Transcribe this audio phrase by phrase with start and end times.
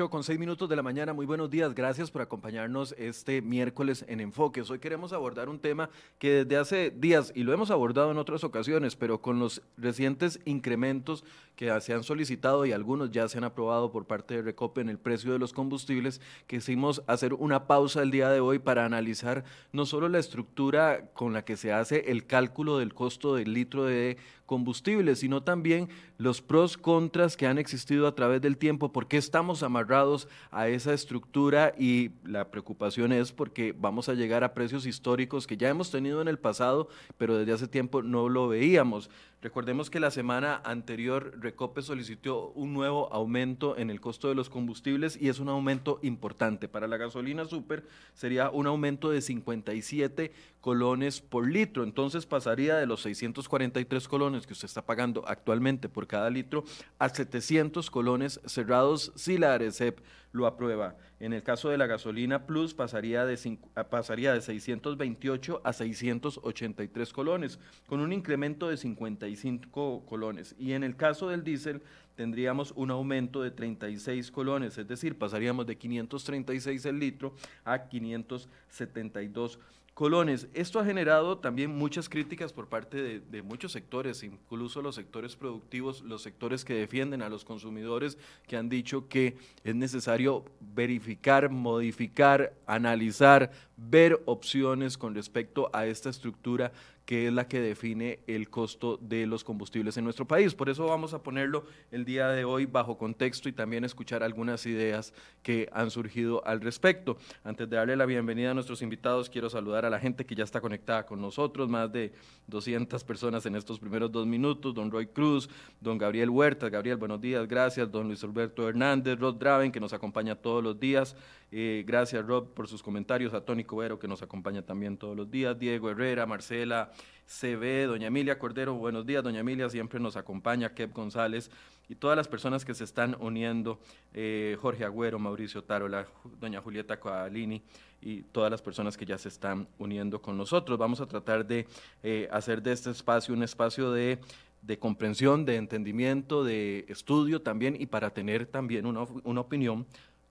[0.00, 4.02] 8 con 6 minutos de la mañana, muy buenos días, gracias por acompañarnos este miércoles
[4.08, 4.70] en Enfoques.
[4.70, 8.42] Hoy queremos abordar un tema que desde hace días, y lo hemos abordado en otras
[8.42, 11.22] ocasiones, pero con los recientes incrementos
[11.54, 14.88] que se han solicitado y algunos ya se han aprobado por parte de Recope en
[14.88, 19.44] el precio de los combustibles, quisimos hacer una pausa el día de hoy para analizar
[19.70, 23.84] no solo la estructura con la que se hace el cálculo del costo del litro
[23.84, 24.16] de
[24.50, 29.16] combustible, sino también los pros, contras que han existido a través del tiempo, por qué
[29.16, 34.86] estamos amarrados a esa estructura y la preocupación es porque vamos a llegar a precios
[34.86, 39.08] históricos que ya hemos tenido en el pasado, pero desde hace tiempo no lo veíamos.
[39.42, 44.50] Recordemos que la semana anterior Recope solicitó un nuevo aumento en el costo de los
[44.50, 46.68] combustibles y es un aumento importante.
[46.68, 50.30] Para la gasolina super sería un aumento de 57
[50.60, 56.06] colones por litro, entonces pasaría de los 643 colones que usted está pagando actualmente por
[56.06, 56.64] cada litro
[56.98, 60.00] a 700 colones cerrados si la ARECEP
[60.32, 60.96] lo aprueba.
[61.18, 63.58] En el caso de la gasolina Plus pasaría de,
[63.90, 70.54] pasaría de 628 a 683 colones, con un incremento de 55 colones.
[70.58, 71.82] Y en el caso del diésel
[72.16, 77.34] tendríamos un aumento de 36 colones, es decir, pasaríamos de 536 el litro
[77.64, 80.48] a 572 colones colones.
[80.54, 86.00] Esto ha generado también muchas críticas por parte de, muchos sectores, incluso los sectores productivos,
[86.00, 88.16] los sectores que defienden a los consumidores,
[88.48, 96.08] que han dicho que es necesario verificar, modificar, analizar, ver opciones con respecto a esta
[96.08, 96.72] estructura
[97.10, 100.54] que es la que define el costo de los combustibles en nuestro país.
[100.54, 104.64] Por eso vamos a ponerlo el día de hoy bajo contexto y también escuchar algunas
[104.64, 105.12] ideas
[105.42, 107.16] que han surgido al respecto.
[107.42, 110.44] Antes de darle la bienvenida a nuestros invitados, quiero saludar a la gente que ya
[110.44, 112.12] está conectada con nosotros, más de
[112.46, 115.50] 200 personas en estos primeros dos minutos, don Roy Cruz,
[115.80, 119.92] don Gabriel Huerta, Gabriel, buenos días, gracias, don Luis Alberto Hernández, Rod Draven, que nos
[119.92, 121.16] acompaña todos los días,
[121.52, 125.30] eh, gracias Rob por sus comentarios, a Tony Cobero, que nos acompaña también todos los
[125.30, 126.92] días, Diego Herrera, Marcela,
[127.26, 129.68] CB, doña Emilia Cordero, buenos días, doña Emilia.
[129.68, 131.50] Siempre nos acompaña, Kev González
[131.88, 133.80] y todas las personas que se están uniendo,
[134.14, 136.06] eh, Jorge Agüero, Mauricio Tarola,
[136.40, 137.62] doña Julieta Coalini
[138.00, 140.78] y todas las personas que ya se están uniendo con nosotros.
[140.78, 141.66] Vamos a tratar de
[142.02, 144.20] eh, hacer de este espacio un espacio de
[144.62, 149.86] de comprensión, de entendimiento, de estudio también y para tener también una, una opinión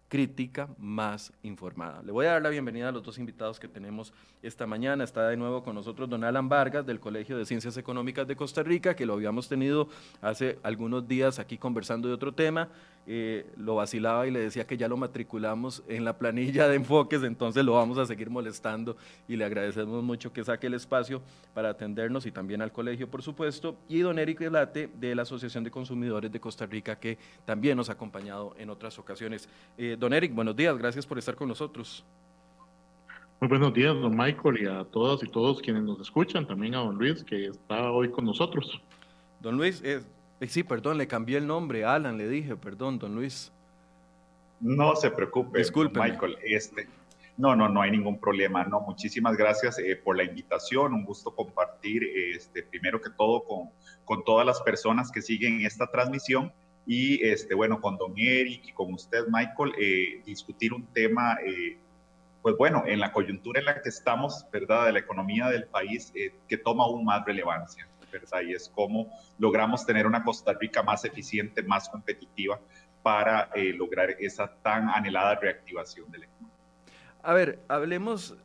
[0.09, 2.01] crítica más informada.
[2.01, 4.11] Le voy a dar la bienvenida a los dos invitados que tenemos
[4.41, 5.03] esta mañana.
[5.03, 8.63] Está de nuevo con nosotros don Alan Vargas del Colegio de Ciencias Económicas de Costa
[8.63, 9.87] Rica, que lo habíamos tenido
[10.21, 12.69] hace algunos días aquí conversando de otro tema.
[13.11, 17.23] Eh, lo vacilaba y le decía que ya lo matriculamos en la planilla de enfoques,
[17.23, 18.97] entonces lo vamos a seguir molestando
[19.27, 21.19] y le agradecemos mucho que saque el espacio
[21.55, 23.75] para atendernos y también al colegio, por supuesto.
[23.87, 27.89] Y don Eric Delate de la Asociación de Consumidores de Costa Rica, que también nos
[27.89, 29.49] ha acompañado en otras ocasiones.
[29.75, 32.05] Eh, don Eric, buenos días, gracias por estar con nosotros.
[33.41, 36.79] Muy buenos días, don Michael, y a todas y todos quienes nos escuchan, también a
[36.79, 38.79] don Luis, que está hoy con nosotros.
[39.39, 40.03] Don Luis, eh, eh,
[40.47, 43.51] sí, perdón, le cambié el nombre, Alan, le dije, perdón, don Luis.
[44.61, 45.61] No se preocupe,
[45.93, 46.37] Michael.
[46.43, 46.87] Este,
[47.37, 48.63] no, no, no hay ningún problema.
[48.63, 50.93] No, muchísimas gracias eh, por la invitación.
[50.93, 52.03] Un gusto compartir,
[52.35, 53.69] este, primero que todo, con,
[54.05, 56.53] con todas las personas que siguen esta transmisión
[56.85, 61.37] y, este, bueno, con don Eric y con usted, Michael, eh, discutir un tema,
[62.41, 66.11] pues bueno, en la coyuntura en la que estamos, ¿verdad?, de la economía del país,
[66.47, 67.88] que toma aún más relevancia.
[68.43, 69.07] Y es cómo
[69.37, 72.59] logramos tener una Costa Rica más eficiente, más competitiva
[73.03, 76.55] para eh, lograr esa tan anhelada reactivación del economía.
[77.21, 78.35] A ver, hablemos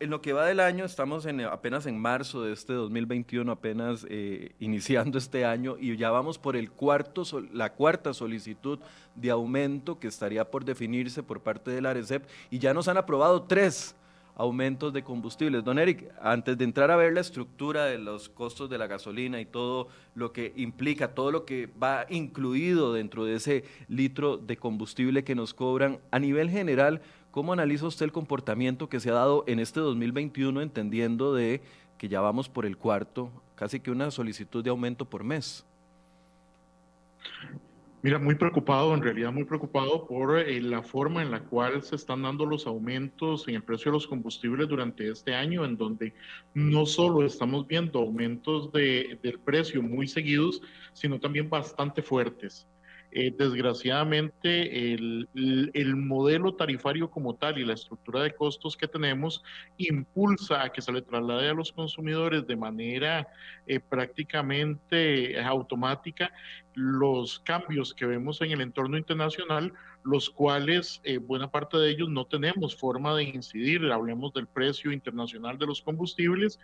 [0.00, 4.06] en lo que va del año, estamos en, apenas en marzo de este 2021, apenas
[4.08, 8.78] eh, iniciando este año y ya vamos por el cuarto, la cuarta solicitud
[9.16, 12.96] de aumento que estaría por definirse por parte de la ARECEP y ya nos han
[12.96, 13.96] aprobado tres
[14.38, 15.64] aumentos de combustibles.
[15.64, 19.40] Don Eric, antes de entrar a ver la estructura de los costos de la gasolina
[19.40, 24.56] y todo lo que implica, todo lo que va incluido dentro de ese litro de
[24.56, 27.02] combustible que nos cobran, a nivel general,
[27.32, 31.60] ¿cómo analiza usted el comportamiento que se ha dado en este 2021 entendiendo de
[31.98, 35.66] que ya vamos por el cuarto, casi que una solicitud de aumento por mes?
[38.00, 41.96] Mira, muy preocupado, en realidad muy preocupado por eh, la forma en la cual se
[41.96, 46.14] están dando los aumentos en el precio de los combustibles durante este año, en donde
[46.54, 50.62] no solo estamos viendo aumentos de, del precio muy seguidos,
[50.92, 52.68] sino también bastante fuertes.
[53.10, 59.42] Eh, desgraciadamente, el, el, modelo tarifario como tal y la estructura de costos que tenemos
[59.78, 63.26] impulsa a que se le traslade a los consumidores de manera
[63.66, 66.30] eh, prácticamente automática.
[66.74, 69.72] Los cambios que vemos en el entorno internacional,
[70.08, 74.90] los cuales eh, buena parte de ellos no tenemos forma de incidir, hablemos del precio
[74.90, 76.58] internacional de los combustibles,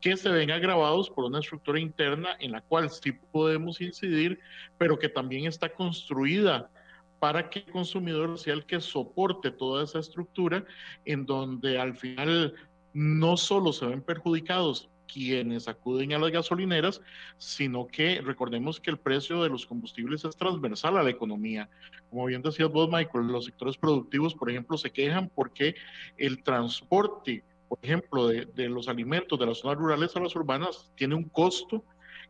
[0.00, 4.40] que se ven agravados por una estructura interna en la cual sí podemos incidir,
[4.78, 6.70] pero que también está construida
[7.18, 10.64] para que el consumidor sea el que soporte toda esa estructura,
[11.04, 12.54] en donde al final
[12.94, 17.00] no solo se ven perjudicados quienes acuden a las gasolineras,
[17.38, 21.68] sino que recordemos que el precio de los combustibles es transversal a la economía.
[22.10, 25.74] Como bien decías vos, Michael, los sectores productivos, por ejemplo, se quejan porque
[26.16, 30.90] el transporte, por ejemplo, de, de los alimentos de las zonas rurales a las urbanas
[30.96, 31.84] tiene un costo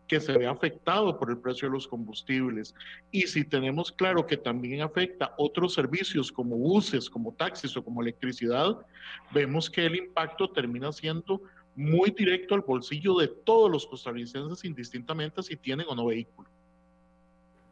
[0.07, 2.75] que se ve afectado por el precio de los combustibles.
[3.11, 8.03] Y si tenemos claro que también afecta otros servicios como buses, como taxis o como
[8.03, 8.77] electricidad,
[9.33, 11.43] vemos que el impacto termina siendo
[11.77, 16.49] muy directo al bolsillo de todos los costarricenses, indistintamente si tienen o no vehículo.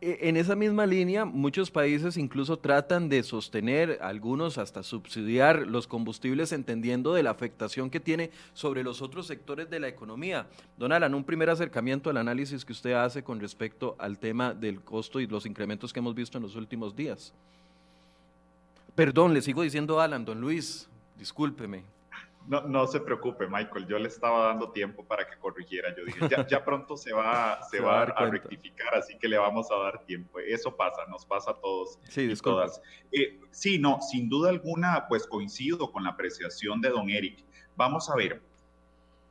[0.02, 5.86] E, en esa misma línea, muchos países incluso tratan de sostener, algunos hasta subsidiar los
[5.86, 10.46] combustibles, entendiendo de la afectación que tiene sobre los otros sectores de la economía.
[10.76, 14.82] Don Alan, un primer acercamiento al análisis que usted hace con respecto al tema del
[14.82, 17.32] costo y los incrementos que hemos visto en los últimos días.
[18.94, 21.93] Perdón, le sigo diciendo Alan, don Luis, discúlpeme.
[22.46, 23.86] No, no se preocupe, Michael.
[23.86, 25.94] Yo le estaba dando tiempo para que corrigiera.
[25.96, 29.70] Yo dije, ya, ya pronto se va, se, va a, rectificar, así que le vamos
[29.70, 30.38] a dar tiempo.
[30.38, 32.80] Eso pasa, nos pasa a todos sí, y todas.
[33.12, 37.44] Eh, sí, no, sin duda alguna, pues coincido con la apreciación de don Eric.
[37.76, 38.42] Vamos a ver,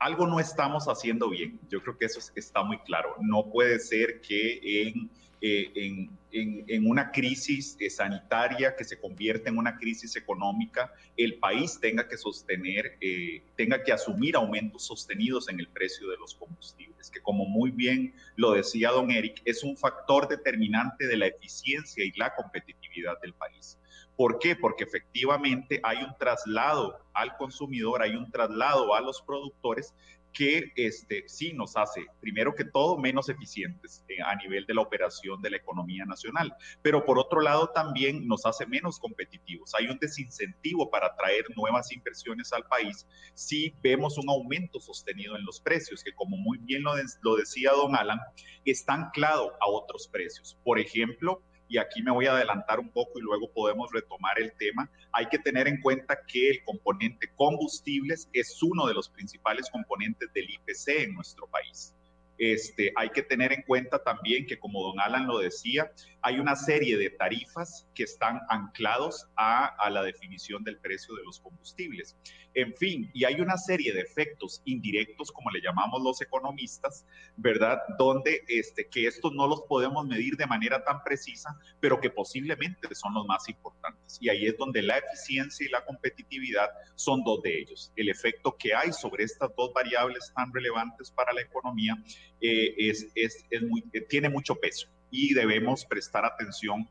[0.04, 1.60] algo no estamos haciendo bien.
[1.70, 3.16] Yo creo que eso está muy claro.
[3.22, 5.10] No puede ser que en
[5.40, 12.08] eh, una crisis eh, sanitaria que se convierte en una crisis económica, el país tenga
[12.08, 17.22] que sostener, eh, tenga que asumir aumentos sostenidos en el precio de los combustibles, que
[17.22, 22.12] como muy bien lo decía don Eric, es un factor determinante de la eficiencia y
[22.18, 23.78] la competitividad del país.
[24.16, 24.56] ¿Por qué?
[24.56, 29.94] Porque efectivamente hay un traslado al consumidor, hay un traslado a los productores
[30.34, 34.82] que este, sí nos hace, primero que todo, menos eficientes eh, a nivel de la
[34.82, 39.74] operación de la economía nacional, pero por otro lado también nos hace menos competitivos.
[39.76, 45.46] Hay un desincentivo para traer nuevas inversiones al país si vemos un aumento sostenido en
[45.46, 48.20] los precios, que como muy bien lo, lo decía don Alan,
[48.66, 50.58] está anclado a otros precios.
[50.64, 51.44] Por ejemplo,
[51.74, 55.26] y aquí me voy a adelantar un poco y luego podemos retomar el tema, hay
[55.26, 60.52] que tener en cuenta que el componente combustibles es uno de los principales componentes del
[60.52, 61.96] IPC en nuestro país.
[62.38, 65.92] Este, hay que tener en cuenta también que, como don Alan lo decía,
[66.24, 71.24] hay una serie de tarifas que están anclados a, a, la definición del precio de
[71.24, 72.16] los combustibles.
[72.54, 77.80] En fin, y hay una serie de efectos indirectos, como le llamamos los economistas, ¿verdad?
[77.98, 82.94] Donde este, que estos no los podemos medir de manera tan precisa, pero que posiblemente
[82.96, 84.18] son los más importantes.
[84.22, 87.92] Y ahí es donde la eficiencia y la competitividad son dos de ellos.
[87.98, 91.98] El efecto que hay sobre estas dos variables tan relevantes para la economía
[92.40, 96.90] eh, es, es, es muy, eh, tiene mucho peso y debemos prestar atención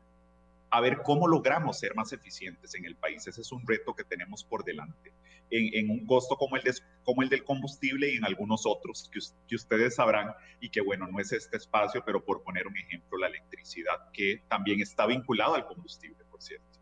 [0.71, 3.27] a ver cómo logramos ser más eficientes en el país.
[3.27, 5.13] Ese es un reto que tenemos por delante.
[5.51, 9.19] En, un costo como el, de, como el del combustible y en algunos otros que,
[9.47, 13.19] que, ustedes sabrán y que bueno, no es este espacio, pero por poner un ejemplo,
[13.19, 16.72] la electricidad, que también está vinculado al combustible, por cierto.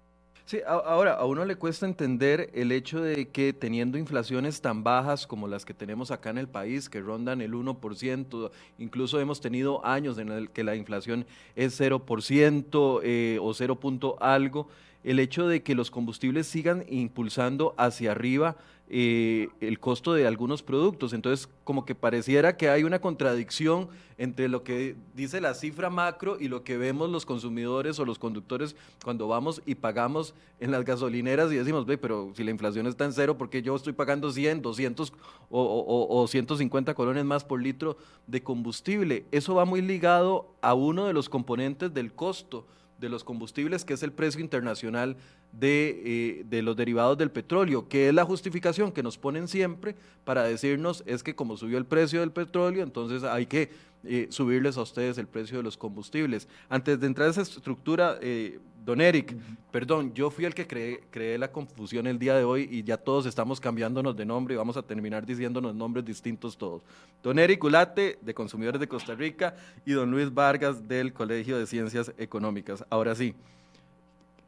[0.51, 5.25] Sí, ahora a uno le cuesta entender el hecho de que teniendo inflaciones tan bajas
[5.25, 9.85] como las que tenemos acá en el país, que rondan el 1%, incluso hemos tenido
[9.85, 14.67] años en el que la inflación es 0% eh, o 0 punto algo,
[15.03, 18.57] el hecho de que los combustibles sigan impulsando hacia arriba
[18.93, 21.13] eh, el costo de algunos productos.
[21.13, 26.35] Entonces, como que pareciera que hay una contradicción entre lo que dice la cifra macro
[26.37, 30.83] y lo que vemos los consumidores o los conductores cuando vamos y pagamos en las
[30.83, 33.93] gasolineras y decimos, ve, pero si la inflación está en cero, ¿por qué yo estoy
[33.93, 35.13] pagando 100, 200
[35.49, 37.95] o, o, o 150 colones más por litro
[38.27, 39.23] de combustible?
[39.31, 42.65] Eso va muy ligado a uno de los componentes del costo
[43.01, 45.17] de los combustibles, que es el precio internacional
[45.51, 49.95] de, eh, de, los derivados del petróleo, que es la justificación que nos ponen siempre
[50.23, 53.69] para decirnos es que como subió el precio del petróleo, entonces hay que
[54.03, 56.47] eh, subirles a ustedes el precio de los combustibles.
[56.69, 59.35] Antes de entrar a esa estructura, eh, don Eric,
[59.71, 62.97] perdón, yo fui el que creé, creé, la confusión el día de hoy y ya
[62.97, 66.81] todos estamos cambiándonos de nombre y vamos a terminar diciéndonos nombres distintos todos.
[67.21, 69.55] Don Eric Ulate, de Consumidores de Costa Rica,
[69.85, 72.83] y don Luis Vargas, del Colegio de Ciencias Económicas.
[72.89, 73.35] Ahora sí,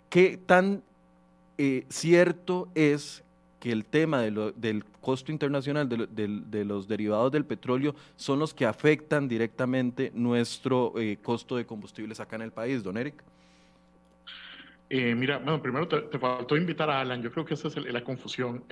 [0.09, 0.81] ¿qué tan
[1.57, 3.23] eh, cierto es
[3.59, 9.27] que el tema del costo internacional de, los derivados del petróleo son los que afectan
[9.29, 13.15] directamente nuestro eh, costo de combustibles acá en el país, don Eric.
[14.89, 18.03] Eh, mira, bueno, primero te, faltó invitar a Alan, yo creo que esa es la
[18.03, 18.63] confusión.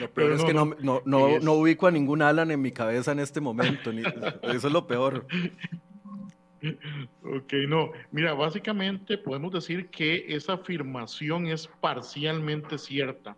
[0.00, 3.18] Lo peor es que no, no, no, ubico a ningún Alan en mi cabeza en
[3.18, 5.26] este momento, eso es lo peor.
[7.36, 13.36] Ok, no, mira, básicamente podemos decir que esa afirmación es parcialmente cierta.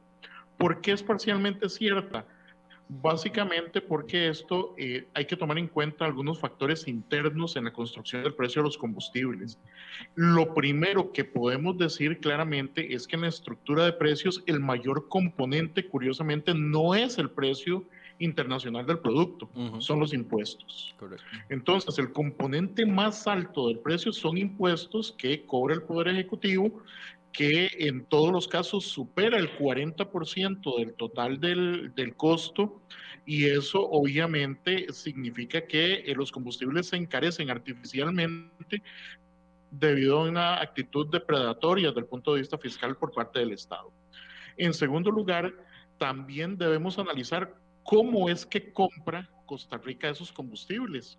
[0.59, 2.25] ¿Por qué es parcialmente cierta?
[2.89, 8.23] Básicamente porque esto eh, hay que tomar en cuenta algunos factores internos en la construcción
[8.23, 9.59] del precio de los combustibles.
[10.15, 15.09] Lo primero que podemos decir claramente es que en la estructura de precios el mayor
[15.09, 17.85] componente, curiosamente, no es el precio
[18.21, 19.51] internacional del producto,
[19.81, 20.95] son los impuestos.
[21.49, 26.83] Entonces, el componente más alto del precio son impuestos que cobra el Poder Ejecutivo
[27.33, 32.81] que en todos los casos supera el 40% del total del, del, costo
[33.25, 38.83] y eso obviamente significa que eh, los combustibles se encarecen artificialmente
[39.71, 43.93] debido a una actitud depredatoria desde el punto de vista fiscal por parte del Estado.
[44.57, 45.55] En segundo lugar,
[45.99, 51.19] también debemos analizar cómo es que compra Costa Rica esos combustibles.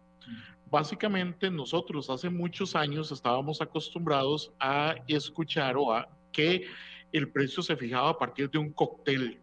[0.70, 6.66] Básicamente nosotros hace muchos años estábamos acostumbrados a escuchar o a que
[7.12, 9.42] el precio se fijaba a partir de un cóctel,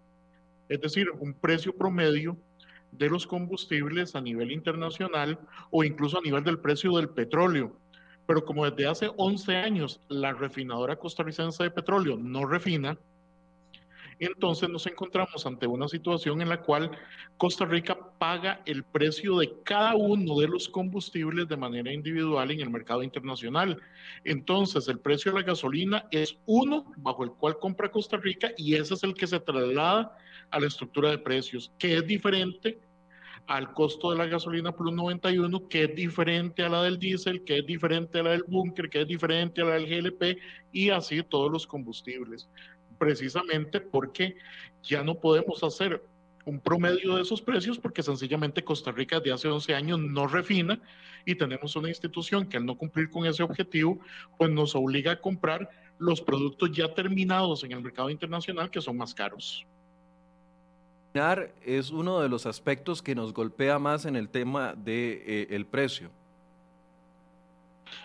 [0.69, 2.39] es decir, un precio promedio
[2.93, 5.39] de los combustibles a nivel internacional
[5.71, 7.77] o incluso a nivel del precio del petróleo.
[8.27, 12.99] Pero como desde hace 11 años la refinadora costarricense de petróleo no refina,
[14.27, 16.91] entonces nos encontramos ante una situación en la cual
[17.37, 22.61] Costa Rica paga el precio de cada uno de los combustibles de manera individual en
[22.61, 23.81] el mercado internacional.
[24.25, 28.75] Entonces el precio de la gasolina es uno bajo el cual compra Costa Rica y
[28.75, 30.17] ese es el que se traslada
[30.51, 32.81] a la estructura de precios, que es diferente
[33.47, 37.59] al costo de la gasolina Plus 91, que es diferente a la del diésel, que
[37.59, 40.39] es diferente a la del búnker, que es diferente a la del GLP
[40.71, 42.49] y así todos los combustibles
[42.99, 44.37] precisamente porque
[44.83, 46.03] ya no podemos hacer
[46.45, 50.81] un promedio de esos precios porque sencillamente Costa Rica de hace 11 años no refina
[51.25, 53.99] y tenemos una institución que al no cumplir con ese objetivo,
[54.39, 58.97] pues nos obliga a comprar los productos ya terminados en el mercado internacional que son
[58.97, 59.67] más caros.
[61.65, 65.47] Es uno de los aspectos que nos golpea más en el tema del de, eh,
[65.51, 66.11] el precio.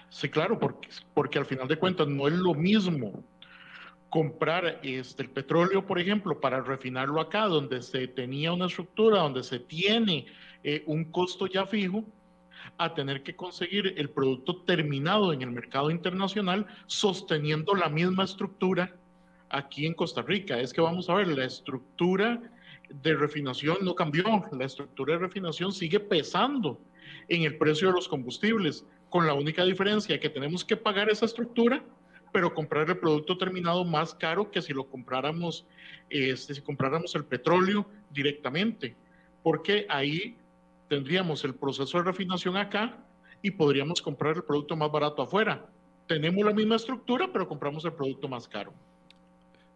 [0.09, 3.23] Sí, claro, porque, porque al final de cuentas no es lo mismo
[4.13, 9.41] comprar este, el petróleo, por ejemplo, para refinarlo acá, donde se tenía una estructura, donde
[9.41, 10.27] se tiene
[10.63, 12.05] eh, un costo ya fijo,
[12.77, 18.95] a tener que conseguir el producto terminado en el mercado internacional sosteniendo la misma estructura
[19.49, 20.59] aquí en Costa Rica.
[20.59, 22.39] Es que vamos a ver, la estructura
[22.89, 26.79] de refinación no cambió, la estructura de refinación sigue pesando
[27.29, 31.25] en el precio de los combustibles, con la única diferencia que tenemos que pagar esa
[31.25, 31.83] estructura
[32.33, 35.65] pero comprar el producto terminado más caro que si lo compráramos,
[36.09, 38.95] este, si compráramos el petróleo directamente,
[39.43, 40.35] porque ahí
[40.89, 42.97] tendríamos el proceso de refinación acá
[43.41, 45.65] y podríamos comprar el producto más barato afuera.
[46.07, 48.73] Tenemos la misma estructura, pero compramos el producto más caro.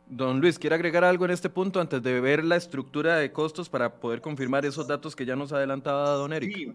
[0.10, 3.70] Don Luis, ¿quiere agregar algo en este punto antes de ver la estructura de costos
[3.70, 6.56] para poder confirmar esos datos que ya nos adelantaba don Eric?
[6.56, 6.74] Sí,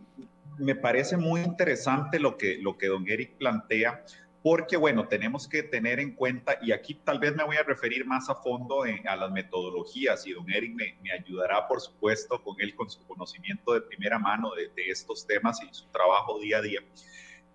[0.59, 4.05] me parece muy interesante lo que, lo que don Eric plantea
[4.43, 8.05] porque bueno, tenemos que tener en cuenta, y aquí tal vez me voy a referir
[8.05, 12.75] más a fondo a las metodologías, y don Eric me, ayudará, por supuesto, con él,
[12.75, 16.81] con su conocimiento de primera mano de, estos temas y su trabajo día a día,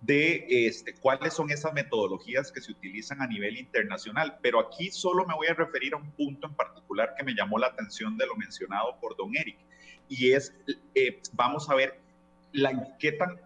[0.00, 4.38] de este, cuáles son esas metodologías que se utilizan a nivel internacional.
[4.40, 7.58] Pero aquí solo me voy a referir a un punto en particular que me llamó
[7.58, 9.58] la atención de lo mencionado por don Eric,
[10.08, 10.54] y es,
[10.94, 12.00] eh, vamos a ver,
[12.52, 13.38] la, qué tan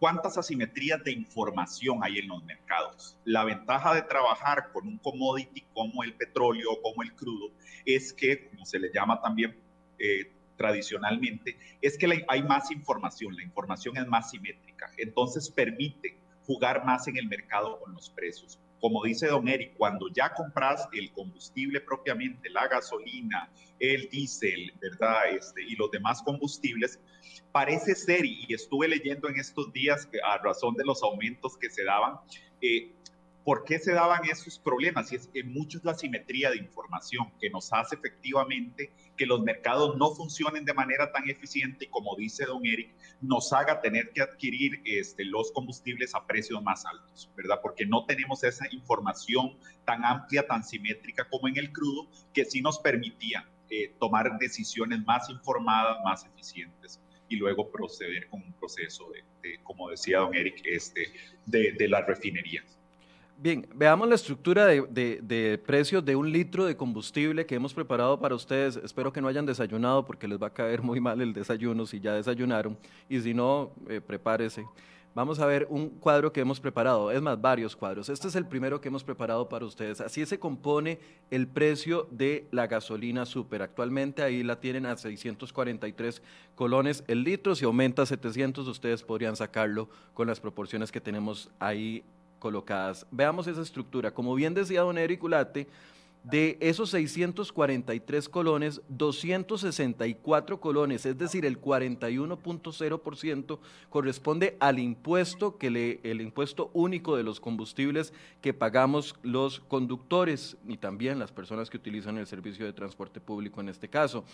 [0.00, 3.18] ¿Cuántas asimetrías de información hay en los mercados?
[3.26, 7.50] La ventaja de trabajar con un commodity como el petróleo o como el crudo
[7.84, 9.54] es que, como se le llama también
[9.98, 16.16] eh, tradicionalmente, es que hay más información, la información es más simétrica, entonces permite
[16.46, 18.58] jugar más en el mercado con los precios.
[18.80, 25.30] Como dice Don Eric, cuando ya compras el combustible propiamente, la gasolina, el diésel, ¿verdad?
[25.32, 26.98] Este, y los demás combustibles,
[27.52, 31.84] parece ser, y estuve leyendo en estos días a razón de los aumentos que se
[31.84, 32.16] daban,
[32.62, 32.92] eh,
[33.50, 35.10] ¿por qué se daban esos problemas?
[35.10, 39.42] Y es en mucho es la simetría de información que nos hace efectivamente que los
[39.42, 44.12] mercados no funcionen de manera tan eficiente y como dice don Eric, nos haga tener
[44.12, 47.58] que adquirir este, los combustibles a precios más altos, ¿verdad?
[47.60, 52.62] Porque no tenemos esa información tan amplia, tan simétrica como en el crudo, que sí
[52.62, 59.10] nos permitía eh, tomar decisiones más informadas, más eficientes y luego proceder con un proceso
[59.42, 61.08] de, como decía don Eric, este,
[61.46, 62.79] de, de las refinerías.
[63.42, 68.34] Bien, veamos la estructura de, precios de un litro de combustible que hemos preparado para
[68.34, 68.76] ustedes.
[68.76, 72.00] Espero que no hayan desayunado porque les va a caer muy mal el desayuno si
[72.00, 72.76] ya desayunaron.
[73.08, 74.66] Y si no, eh, prepárese.
[75.14, 78.10] Vamos a ver un cuadro que hemos preparado, es más, varios cuadros.
[78.10, 80.02] Este es el primero que hemos preparado para ustedes.
[80.02, 80.98] Así se compone
[81.30, 83.62] el precio de la gasolina super.
[83.62, 86.20] Actualmente ahí la tienen a 643
[86.54, 87.54] colones el litro.
[87.54, 92.04] Si aumenta a 700, ustedes podrían sacarlo con las proporciones que tenemos ahí
[92.40, 93.06] colocadas.
[93.12, 94.12] Veamos esa estructura.
[94.12, 95.68] Como bien decía don Eric Ulate,
[96.22, 103.58] de esos 643 colones, 264 colones, es decir, el 41.0%
[103.88, 108.12] corresponde al impuesto que le, el impuesto único de los combustibles
[108.42, 113.60] que pagamos los conductores y también las personas que utilizan el servicio de transporte público
[113.60, 114.24] en este caso.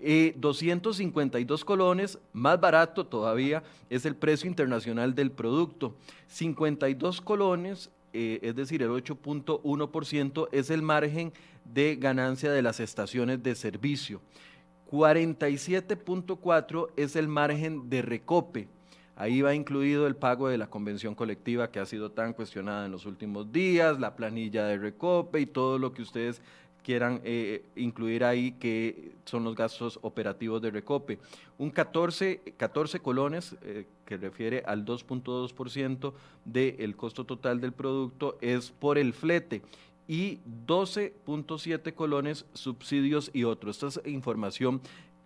[0.00, 5.94] 252 eh, colones, más barato todavía, es el precio internacional del producto.
[6.28, 11.32] 52 colones eh, es decir, el 8.1% es el margen
[11.64, 14.20] de ganancia de las estaciones de servicio.
[14.90, 18.68] 47.4 es el margen de recope.
[19.16, 22.92] Ahí va incluido el pago de la convención colectiva que ha sido tan cuestionada en
[22.92, 26.42] los últimos días, la planilla de recope y todo lo que ustedes
[26.82, 31.18] quieran eh, incluir ahí, que son los gastos operativos de Recope.
[31.58, 36.12] Un 14, 14 colones, eh, que refiere al 2.2%
[36.44, 39.62] del costo total del producto, es por el flete
[40.08, 43.82] y 12.7 colones subsidios y otros.
[43.82, 44.80] Esta es información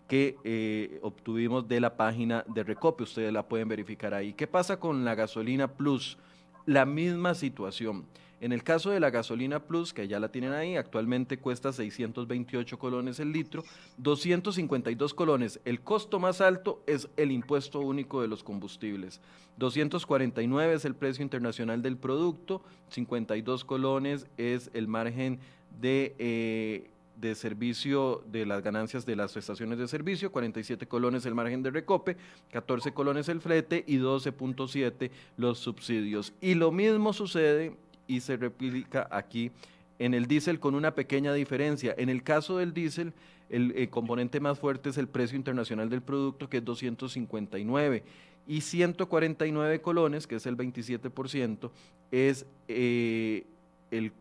[0.09, 4.35] que eh, obtuvimos de la página de Recope, ustedes la pueden verificar ahí.
[4.35, 6.19] ¿Qué pasa con la gasolina plus?
[6.65, 8.05] La misma situación
[8.41, 12.79] en el caso de la gasolina plus, que ya la tienen ahí, actualmente cuesta 628
[12.79, 13.65] colones el litro,
[13.97, 15.61] 252 colones.
[15.65, 19.21] El costo más alto es el impuesto único de los combustibles.
[19.57, 25.39] 249 es el precio internacional del producto, 52 colones es el margen
[25.81, 26.15] de...
[26.19, 31.63] Eh, de servicio de las ganancias de las estaciones de servicio, 47 colones el margen
[31.63, 32.17] de recope,
[32.53, 36.35] 14 colones el flete y 12.7 los subsidios.
[36.41, 39.51] Y lo mismo sucede y se replica aquí
[39.99, 41.95] en el diésel con una pequeña diferencia.
[41.97, 43.13] En el caso del diésel,
[43.49, 48.03] el, componente más fuerte es el precio internacional del producto, que es 259,
[48.49, 51.71] y 149 colones, que es el 27%,
[52.11, 53.45] es eh,
[53.91, 54.13] el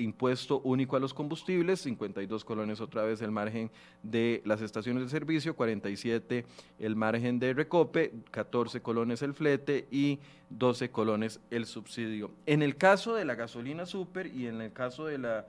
[0.00, 3.70] impuesto único a los combustibles, 52 colones otra vez el margen
[4.02, 6.44] de las estaciones de servicio, 47
[6.78, 10.18] el margen de recope, 14 colones el flete y
[10.50, 12.30] 12 colones el subsidio.
[12.46, 15.46] En el caso de la gasolina super y en el caso de la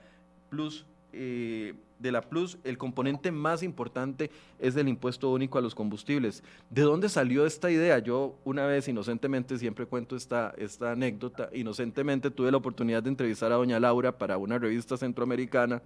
[0.49, 5.75] Plus eh, de la Plus, el componente más importante es el impuesto único a los
[5.75, 6.43] combustibles.
[6.69, 7.99] ¿De dónde salió esta idea?
[7.99, 13.51] Yo una vez inocentemente, siempre cuento esta, esta anécdota, inocentemente tuve la oportunidad de entrevistar
[13.51, 15.81] a doña Laura para una revista centroamericana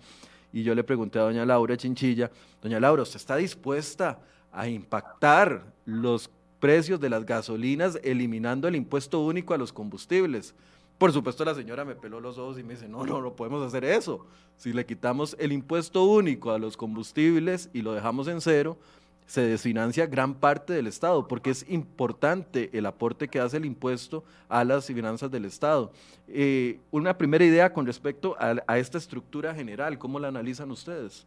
[0.54, 4.19] y yo le pregunté a doña Laura Chinchilla, doña Laura, ¿usted está dispuesta
[4.51, 10.56] a impactar los precios de las gasolinas eliminando el impuesto único a los combustibles?
[10.97, 13.65] Por supuesto la señora me peló los ojos y me dice, no, no, no podemos
[13.65, 14.25] hacer eso.
[14.58, 18.77] Si le quitamos el impuesto único a los combustibles y lo dejamos en cero,
[19.25, 24.23] se desfinancia gran parte del Estado, porque es importante el aporte que hace el impuesto
[24.47, 25.91] a las finanzas del Estado.
[26.27, 31.25] Eh, una primera idea con respecto a, esta estructura general, ¿cómo la analizan ustedes?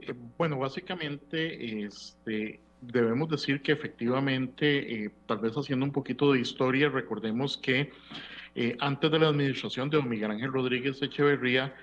[0.00, 6.40] Eh, bueno, básicamente, este, debemos decir que efectivamente, eh, tal vez haciendo un poquito de
[6.40, 7.92] historia, recordemos que
[8.54, 11.74] eh, antes de la administración de don Miguel Ángel Rodríguez Echeverría,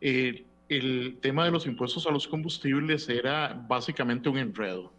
[0.00, 4.92] eh, el tema de los impuestos a los combustibles era básicamente un enredo.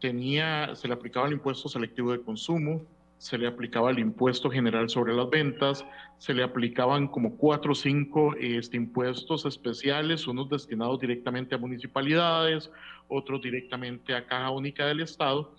[0.00, 2.84] Tenía, se le aplicaba el impuesto selectivo de consumo,
[3.18, 5.84] se le aplicaba el impuesto general sobre las ventas,
[6.18, 12.70] se le aplicaban como cuatro o cinco este, impuestos especiales, unos destinados directamente a municipalidades,
[13.08, 15.54] otros directamente a Caja Única del Estado,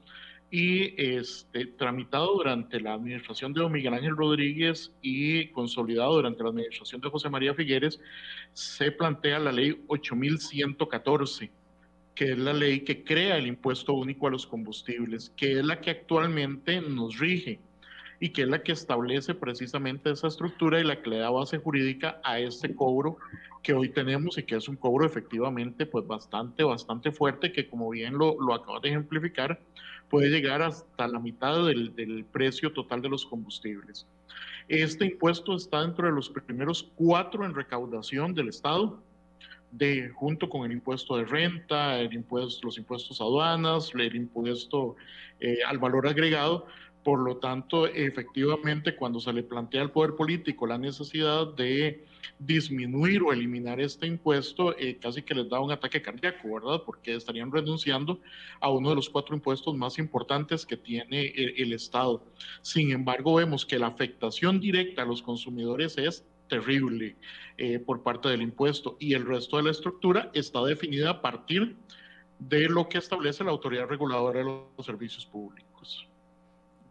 [0.50, 6.50] y este, tramitado durante la administración de don Miguel Ángel Rodríguez y consolidado durante la
[6.50, 8.00] administración de José María Figueres,
[8.54, 11.52] se plantea la ley 8114
[12.18, 15.80] que es la ley que crea el impuesto único a los combustibles, que es la
[15.80, 17.60] que actualmente nos rige
[18.20, 21.60] y que es la que establece precisamente esa estructura y la que le da base
[21.60, 23.18] jurídica a este cobro
[23.62, 27.88] que hoy tenemos y que es un cobro efectivamente pues bastante, bastante fuerte que como
[27.92, 29.62] bien lo, lo acabas de ejemplificar
[30.10, 34.08] puede llegar hasta la mitad del, del precio total de los combustibles.
[34.68, 39.04] Este impuesto está dentro de los primeros cuatro en recaudación del Estado
[39.72, 44.96] de, junto con el impuesto de renta, el impuesto, los impuestos aduanas, el impuesto
[45.40, 46.68] eh, al valor agregado,
[47.04, 52.06] Por lo tanto, efectivamente, cuando se le plantea al poder político la necesidad de
[52.40, 56.82] disminuir o eliminar este impuesto, eh, casi que les da un ataque cardíaco, ¿verdad?
[56.86, 58.20] Porque estarían renunciando
[58.60, 62.24] a uno de los cuatro impuestos más importantes que tiene el, Estado.
[62.62, 67.16] Sin embargo, vemos que la afectación directa a los consumidores es terrible
[67.58, 71.76] eh, por parte del impuesto y el resto de la estructura está definida a partir
[72.40, 76.08] de lo que establece la autoridad reguladora de los servicios públicos.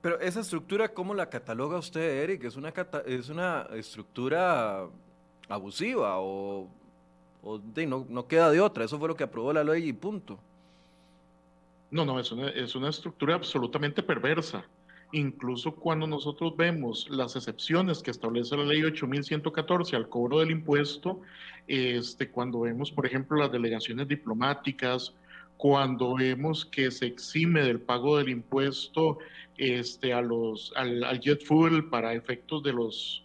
[0.03, 2.45] Pero esa estructura, ¿cómo la cataloga usted, Eric?
[2.45, 2.73] ¿Es una,
[3.07, 4.89] es una estructura
[5.49, 6.69] abusiva o,
[7.43, 8.85] no, no, queda de otra?
[8.85, 10.39] Eso fue lo que aprobó la ley y punto.
[11.91, 14.65] No, no, es una, es una estructura absolutamente perversa.
[15.13, 21.21] Incluso cuando nosotros vemos las excepciones que establece la ley 8114 al cobro del impuesto,
[21.69, 25.15] este, cuando vemos, por ejemplo, las delegaciones diplomáticas,
[25.57, 29.19] cuando vemos que se exime del pago del impuesto
[29.57, 33.25] este, a los, al, jet fuel para efectos de los,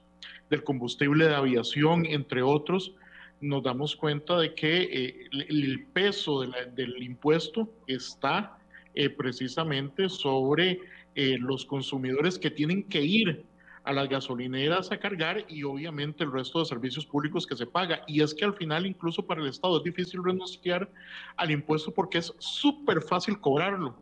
[0.49, 2.93] del combustible de aviación, entre otros,
[3.41, 8.57] nos damos cuenta de que eh, el peso del impuesto está
[8.93, 10.79] eh, precisamente sobre
[11.15, 13.45] eh, los consumidores que tienen que ir
[13.83, 18.01] a las gasolineras a cargar y obviamente el resto de servicios públicos que se paga.
[18.07, 20.89] Y es que al final incluso para el Estado es difícil renunciar
[21.35, 23.95] al impuesto porque es súper fácil cobrarlo,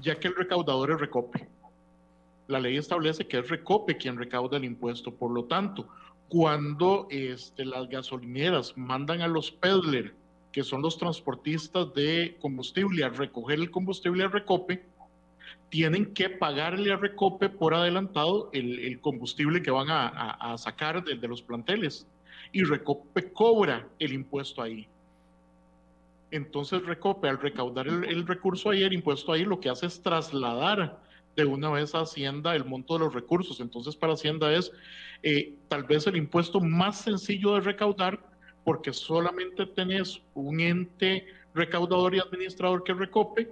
[0.00, 1.48] ya que el recaudador es Recope.
[2.48, 5.12] La ley establece que es Recope quien recauda el impuesto.
[5.12, 5.88] Por lo tanto,
[6.28, 10.14] cuando este, las gasolineras mandan a los peddler,
[10.52, 14.84] que son los transportistas de combustible, a recoger el combustible a Recope,
[15.68, 21.42] tienen que pagarle a Recope por adelantado el, combustible que van a, sacar de, los
[21.42, 22.06] planteles.
[22.52, 24.86] Y Recope cobra el impuesto ahí.
[26.30, 30.98] Entonces Recope, al recaudar el, recurso ahí, el impuesto ahí, lo que hace es trasladar
[31.36, 33.60] de una vez a Hacienda el monto de los recursos.
[33.60, 34.72] Entonces para Hacienda es
[35.22, 38.20] eh, tal vez el impuesto más sencillo de recaudar
[38.64, 43.50] porque solamente tenés un ente recaudador y administrador que Recope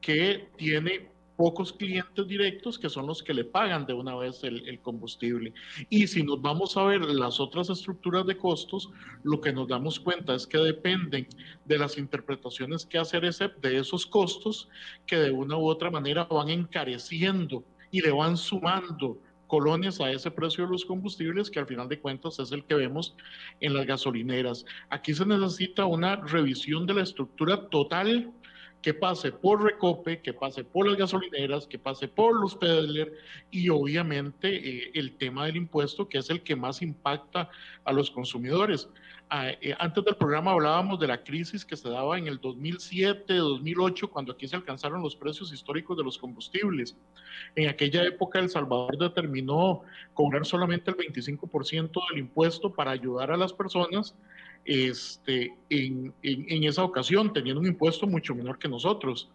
[0.00, 1.08] que tiene
[1.38, 5.54] pocos clientes directos que son los que le pagan de una vez el, combustible.
[5.88, 8.90] Y si nos vamos a ver las otras estructuras de costos,
[9.22, 11.28] lo que nos damos cuenta es que dependen
[11.64, 14.68] de las interpretaciones que hace ESEP de esos costos
[15.06, 20.32] que de una u otra manera van encareciendo y le van sumando colones a ese
[20.32, 23.14] precio de los combustibles que al final de cuentas es el que vemos
[23.60, 24.64] en las gasolineras.
[24.90, 28.32] Aquí se necesita una revisión de la estructura total
[28.82, 33.12] que pase por Recope, que pase por las gasolineras, que pase por los peddler
[33.50, 37.50] y obviamente eh, el tema del impuesto, que es el que más impacta
[37.84, 38.88] a los consumidores.
[39.30, 43.34] Ah, eh, antes del programa hablábamos de la crisis que se daba en el 2007,
[43.34, 46.96] 2008, cuando aquí se alcanzaron los precios históricos de los combustibles.
[47.54, 49.82] En aquella época El Salvador determinó
[50.14, 54.14] cobrar solamente el 25% del impuesto para ayudar a las personas
[54.68, 59.30] este, en, en, esa ocasión, teniendo un impuesto mucho menor que nosotros.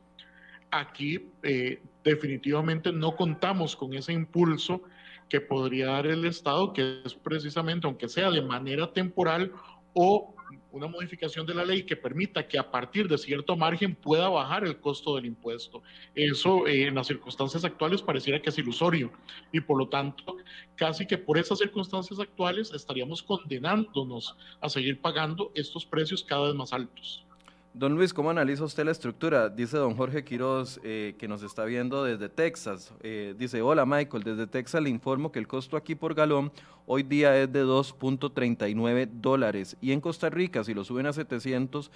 [0.69, 4.83] Aquí eh, definitivamente no contamos con ese impulso
[5.29, 9.51] que podría dar el Estado, que es precisamente, aunque sea de manera temporal
[9.95, 10.35] o
[10.71, 14.63] una modificación de la ley que permita que a partir de cierto margen pueda bajar
[14.63, 15.81] el costo del impuesto.
[16.15, 19.11] Eso eh, en las circunstancias actuales pareciera que es ilusorio
[19.51, 20.37] y por lo tanto
[20.75, 26.55] casi que por esas circunstancias actuales estaríamos condenándonos a seguir pagando estos precios cada vez
[26.55, 27.25] más altos.
[27.75, 29.49] Don Luis, ¿cómo analiza usted la estructura?
[29.49, 32.93] Dice don Jorge Quiroz, eh, que nos está viendo desde Texas.
[33.01, 36.51] Eh, dice, hola Michael, desde Texas le informo que el costo aquí por galón
[36.85, 39.75] hoy día es de 2.39 dólares.
[39.81, 41.89] Y en Costa Rica, si lo suben a 700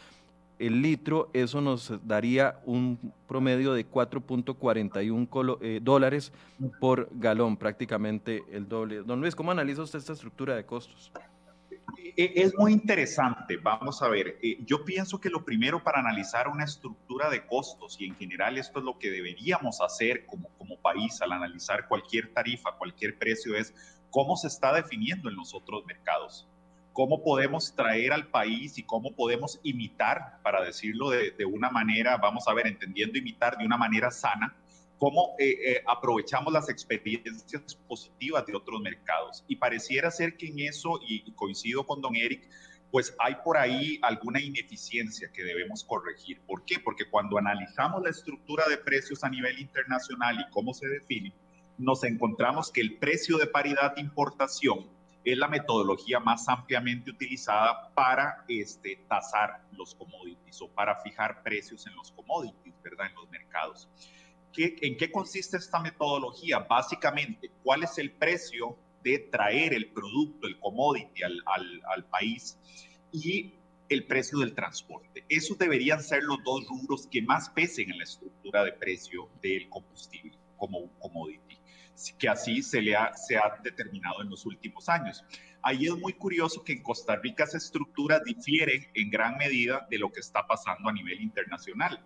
[0.57, 6.33] el litro, eso nos daría un promedio de 4.41 eh, dólares
[6.79, 9.03] por galón, prácticamente el doble.
[9.03, 11.11] Don Luis, ¿cómo analiza usted esta estructura de costos?
[11.95, 13.57] E, es muy interesante.
[13.57, 17.97] Vamos a ver, eh, yo pienso que lo primero para analizar una estructura de costos,
[17.99, 22.33] y en general esto es lo que deberíamos hacer como, como país al analizar cualquier
[22.33, 23.73] tarifa, cualquier precio, es
[24.09, 26.47] cómo se está definiendo en los otros mercados.
[26.93, 32.17] Cómo podemos traer al país y cómo podemos imitar, para decirlo de, de una manera,
[32.17, 34.55] vamos a ver, entendiendo imitar de una manera sana,
[34.97, 39.43] cómo eh, eh, aprovechamos las experiencias positivas de otros mercados.
[39.47, 42.49] Y pareciera ser que en eso, y, coincido con don Eric,
[42.91, 46.39] pues hay por ahí alguna ineficiencia que debemos corregir.
[46.41, 46.79] ¿Por qué?
[46.79, 51.33] Porque cuando analizamos la estructura de precios a nivel internacional y cómo se define,
[51.77, 54.87] nos encontramos que el precio de paridad de importación
[55.23, 61.85] es la metodología más ampliamente utilizada para este, tasar los commodities o para fijar precios
[61.85, 63.07] en los commodities, ¿verdad?
[63.07, 63.89] En los mercados.
[64.57, 66.59] ¿En qué consiste esta metodología?
[66.59, 71.43] Básicamente, ¿cuál es el precio de traer el producto, el commodity al,
[71.87, 72.57] al país?
[73.11, 73.53] Y
[73.89, 75.23] el precio del transporte.
[75.29, 79.69] Esos deberían ser los dos rubros que más pesen en la estructura de precio del
[79.69, 81.57] combustible como un commodity,
[82.17, 85.23] que así se, le ha, se ha determinado en los últimos años.
[85.61, 89.97] Ahí es muy curioso que en Costa Rica esa estructura difiere en gran medida de
[89.97, 92.03] lo que está pasando a nivel internacional.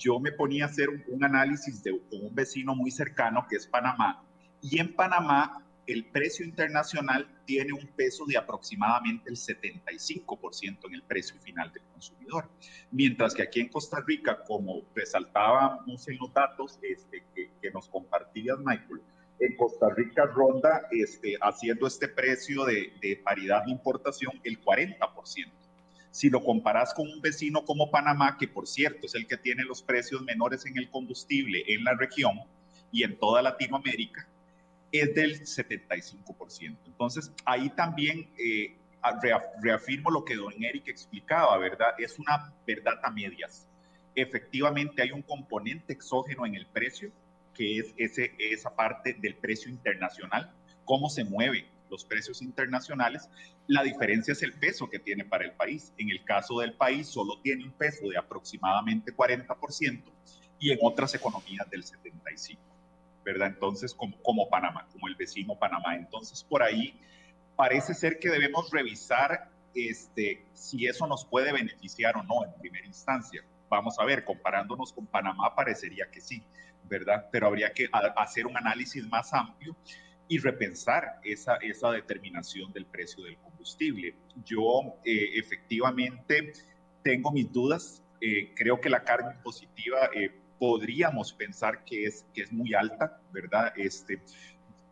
[0.00, 4.24] Yo me ponía a hacer un, análisis de, un vecino muy cercano que es Panamá,
[4.62, 11.02] y en Panamá el precio internacional tiene un peso de aproximadamente el 75% en el
[11.02, 12.48] precio final del consumidor.
[12.90, 18.58] Mientras que aquí en Costa Rica, como resaltábamos en los datos este, que, nos compartías,
[18.58, 19.02] Michael,
[19.38, 25.59] en Costa Rica ronda este, haciendo este precio de paridad de importación el 40%.
[26.10, 29.64] Si lo comparas con un vecino como Panamá, que por cierto es el que tiene
[29.64, 32.40] los precios menores en el combustible en la región
[32.90, 34.28] y en toda Latinoamérica,
[34.90, 36.76] es del 75%.
[36.86, 38.76] Entonces, ahí también eh,
[39.62, 41.94] reafirmo lo que don Eric explicaba, ¿verdad?
[41.98, 43.68] Es una verdad a medias.
[44.14, 47.12] Efectivamente, hay un componente exógeno en el precio,
[47.54, 50.52] que es ese, esa parte del precio internacional,
[50.84, 53.28] cómo se mueven los precios internacionales.
[53.66, 55.92] La diferencia es el peso que tiene para el país.
[55.98, 60.02] En el caso del país, solo tiene un peso de aproximadamente 40%
[60.58, 62.58] y en otras economías del 75%.
[63.24, 63.48] ¿verdad?
[63.48, 65.96] Entonces, como, como Panamá, como el vecino Panamá.
[65.96, 66.98] Entonces, por ahí
[67.56, 72.86] parece ser que debemos revisar este, si eso nos puede beneficiar o no en primera
[72.86, 73.42] instancia.
[73.68, 76.42] Vamos a ver, comparándonos con Panamá parecería que sí,
[76.84, 77.28] ¿verdad?
[77.30, 79.76] Pero habría que hacer un análisis más amplio
[80.30, 84.14] y repensar esa, esa determinación del precio del combustible.
[84.44, 86.52] Yo eh, efectivamente
[87.02, 92.42] tengo mis dudas, eh, creo que la carga impositiva eh, podríamos pensar que es, que
[92.42, 93.72] es muy alta, ¿verdad?
[93.76, 94.22] Este,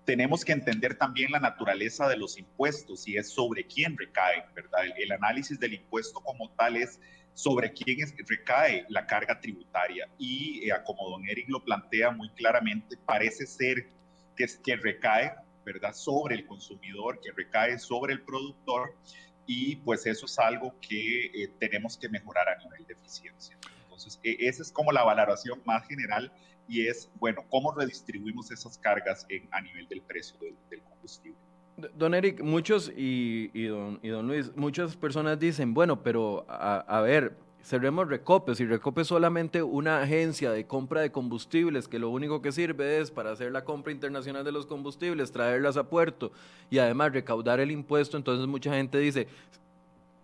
[0.04, 4.80] tenemos que entender también la naturaleza de los impuestos y es sobre quién recae, ¿verdad?
[4.96, 6.98] El, análisis del impuesto como tal es
[7.34, 12.28] sobre quién es, recae la carga tributaria y eh, como don Eric lo plantea muy
[12.30, 13.86] claramente, parece ser
[14.38, 15.34] que, que recae,
[15.66, 15.92] ¿verdad?
[15.92, 18.94] Sobre el consumidor, que recae sobre el productor
[19.46, 23.56] y pues eso es algo que eh, tenemos que mejorar a nivel de eficiencia.
[23.82, 26.32] Entonces, e, esa es como la valoración más general
[26.68, 30.36] y es, bueno, cómo redistribuimos esas cargas en, a nivel del precio
[30.70, 31.38] del, combustible.
[31.94, 37.00] Don Eric, muchos y, y, don, y, don, Luis, muchas personas dicen, bueno, pero a,
[37.00, 42.10] ver, cerremos Recope, si Recope es solamente una agencia de compra de combustibles que lo
[42.10, 46.32] único que sirve es para hacer la compra internacional de los combustibles, traerlas a puerto
[46.70, 49.28] y además recaudar el impuesto, entonces mucha gente dice,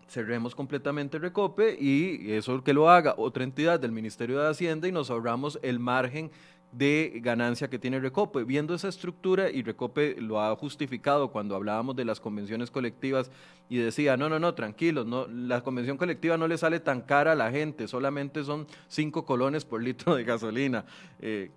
[0.08, 4.92] cerremos completamente Recope y eso que lo haga otra entidad del Ministerio de Hacienda y
[4.92, 6.30] nos ahorramos el margen
[6.76, 8.44] de ganancia que tiene Recope.
[8.44, 13.30] Viendo esa estructura, y Recope lo ha justificado cuando hablábamos de las convenciones colectivas
[13.68, 17.32] y decía, no, no, no, tranquilos, no, la convención colectiva no le sale tan cara
[17.32, 20.84] a la gente, solamente son cinco colones por litro de gasolina.
[21.20, 21.50] Eh,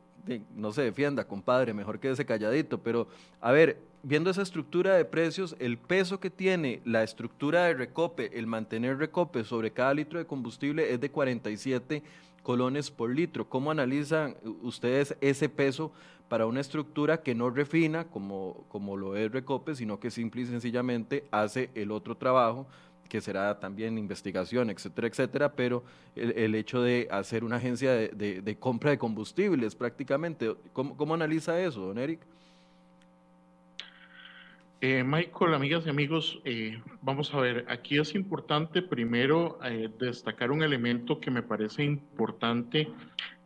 [0.55, 3.07] no se defienda, compadre, mejor quédese calladito, pero
[3.39, 8.37] a ver, viendo esa estructura de precios, el peso que tiene la estructura de recope,
[8.37, 12.03] el mantener recope sobre cada litro de combustible es de 47
[12.47, 13.49] colones por litro.
[13.49, 15.91] ¿Cómo analizan ustedes ese peso
[16.29, 20.45] para una estructura que no refina como, como lo es recope, sino que simple y
[20.45, 22.65] sencillamente hace el otro trabajo?
[23.09, 25.81] que será también investigación, etcétera, etcétera, pero
[26.13, 31.87] el, hecho de hacer una agencia de, compra de combustibles prácticamente, ¿cómo, cómo analiza eso,
[31.87, 32.19] don Eric?
[34.79, 40.51] Eh, Michael, amigas y amigos, eh, vamos a ver, aquí es importante primero eh, destacar
[40.51, 42.87] un elemento que me parece importante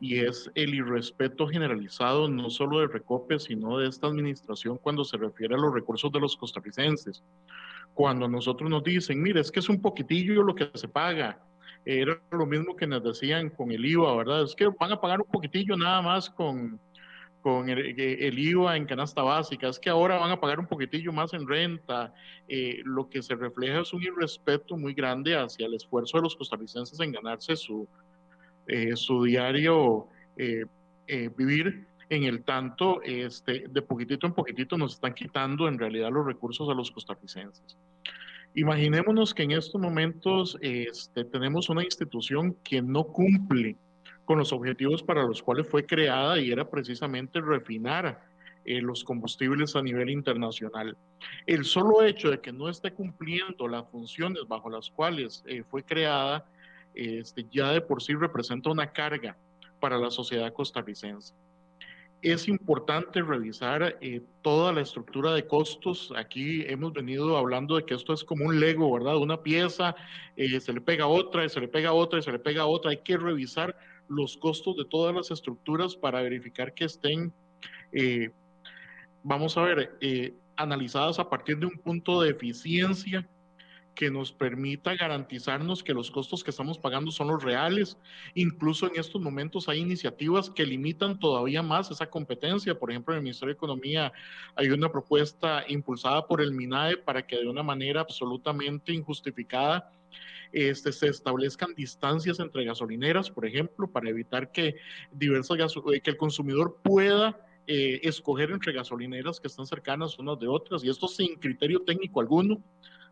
[0.01, 5.15] y es el irrespeto generalizado no solo de Recope, sino de esta administración cuando se
[5.15, 7.23] refiere a los recursos de los costarricenses.
[7.93, 11.39] Cuando nosotros nos dicen, mire, es que es un poquitillo lo que se paga,
[11.85, 14.43] era lo mismo que nos decían con el IVA, ¿verdad?
[14.43, 16.77] Es que van a pagar un poquitillo nada más con
[17.41, 21.33] con el, IVA en canasta básica, es que ahora van a pagar un poquitillo más
[21.33, 22.13] en renta,
[22.47, 26.35] eh, lo que se refleja es un irrespeto muy grande hacia el esfuerzo de los
[26.35, 27.87] costarricenses en ganarse su,
[28.67, 30.65] eh, su diario eh,
[31.35, 31.87] vivir.
[32.09, 36.67] En el tanto, este, de poquitito en poquitito nos están quitando en realidad los recursos
[36.69, 37.77] a los costarricenses.
[38.53, 43.77] Imaginémonos que en estos momentos este, tenemos una institución que no cumple
[44.31, 48.23] con los objetivos para los cuales fue creada y era precisamente refinar
[48.63, 50.95] eh, los combustibles a nivel internacional.
[51.45, 55.83] El solo hecho de que no esté cumpliendo las funciones bajo las cuales eh, fue
[55.83, 56.45] creada,
[56.95, 59.35] este, ya de por sí representa una carga
[59.81, 61.33] para la sociedad costarricense.
[62.21, 66.13] es importante revisar eh, toda la estructura de costos.
[66.15, 69.17] Aquí hemos venido hablando de que esto es como un Lego, ¿verdad?
[69.17, 69.93] Una pieza,
[70.37, 72.91] eh, se le pega otra, se le pega otra, se le pega otra.
[72.91, 73.75] Hay que revisar
[74.11, 77.33] los costos de todas las estructuras para verificar que estén,
[77.91, 78.31] eh,
[79.23, 79.97] vamos a ver,
[80.55, 83.27] analizadas a partir de un punto de eficiencia
[83.95, 87.97] que nos permita garantizarnos que los costos que estamos pagando son los reales.
[88.35, 92.77] Incluso en estos momentos hay iniciativas que limitan todavía más esa competencia.
[92.77, 94.11] Por ejemplo, en el Ministerio de Economía
[94.55, 99.91] hay una propuesta impulsada por el MINAE para que de una manera absolutamente injustificada
[100.51, 104.75] este, se establezcan distancias entre gasolineras, por ejemplo, para evitar que,
[105.11, 110.83] diversas que el consumidor pueda eh, escoger entre gasolineras que están cercanas unas de otras,
[110.83, 112.61] y esto sin criterio técnico alguno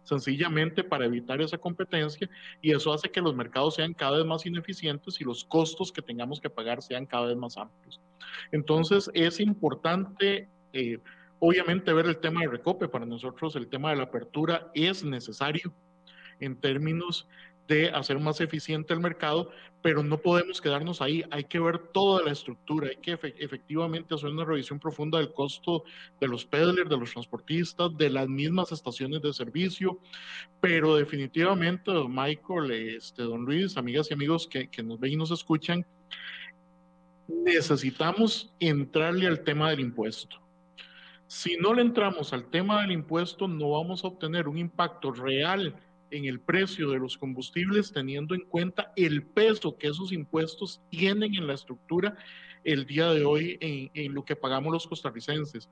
[0.04, 2.30] sencillamente para evitar esa competencia
[2.62, 6.02] y eso hace que los mercados sean cada vez más ineficientes y los costos que
[6.02, 7.99] tengamos que pagar sean cada vez más amplios.
[8.52, 10.99] Entonces es importante, eh,
[11.39, 12.88] obviamente, ver el tema de recope.
[12.88, 15.73] Para nosotros el tema de la apertura es necesario
[16.39, 17.28] en términos
[17.69, 19.52] de hacer más eficiente el mercado,
[19.84, 24.30] pero no podemos quedarnos ahí, hay que ver toda la estructura, hay que efectivamente hacer
[24.30, 25.84] una revisión profunda del costo
[26.19, 29.99] de los peddlers, de los transportistas, de las mismas estaciones de servicio,
[30.60, 35.32] pero definitivamente, Michael, este, don Luis, amigas y amigos que, que nos ven y nos
[35.32, 35.86] escuchan,
[37.28, 40.38] necesitamos entrarle al tema del impuesto.
[41.28, 45.75] Si no le entramos al tema del impuesto, no vamos a obtener un impacto real
[46.11, 51.35] en el precio de los combustibles, teniendo en cuenta el peso que esos impuestos tienen
[51.35, 52.17] en la estructura
[52.63, 55.69] el día de hoy en, lo que pagamos los costarricenses.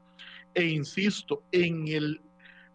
[0.54, 2.21] E insisto, en el,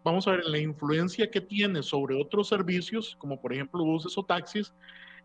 [0.05, 4.16] vamos a ver, en la influencia que tiene sobre otros servicios, como por ejemplo buses
[4.18, 4.75] o taxis,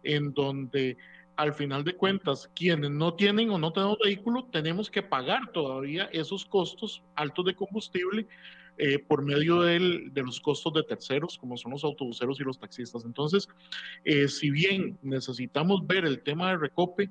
[0.04, 0.98] en donde
[1.36, 6.10] al final de cuentas, quienes no tienen o no tenemos vehículo, tenemos que pagar todavía
[6.12, 8.28] esos costos altos de combustible
[8.78, 13.06] eh, por medio de los costos de terceros, como son los autobuseros y los taxistas.
[13.06, 13.48] Entonces,
[14.04, 17.10] eh, si bien necesitamos ver el tema de recope,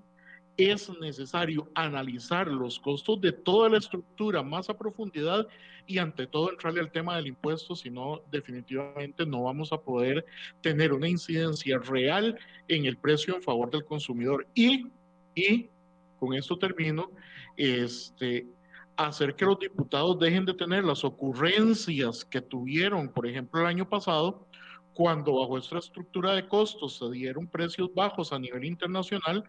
[0.57, 5.47] es necesario analizar los costos de toda la estructura más a profundidad
[5.87, 10.25] y ante todo entrarle al tema del impuesto, si no, definitivamente no vamos a poder
[10.61, 14.47] tener una incidencia real en el precio en favor del consumidor.
[14.55, 14.87] Y,
[15.35, 15.69] y
[16.19, 17.11] con esto termino,
[17.57, 18.47] este,
[18.97, 23.89] hacer que los diputados dejen de tener las ocurrencias que tuvieron, por ejemplo, el año
[23.89, 24.47] pasado,
[24.95, 29.45] cuando bajo esta estructura de costos se dieron precios bajos a nivel internacional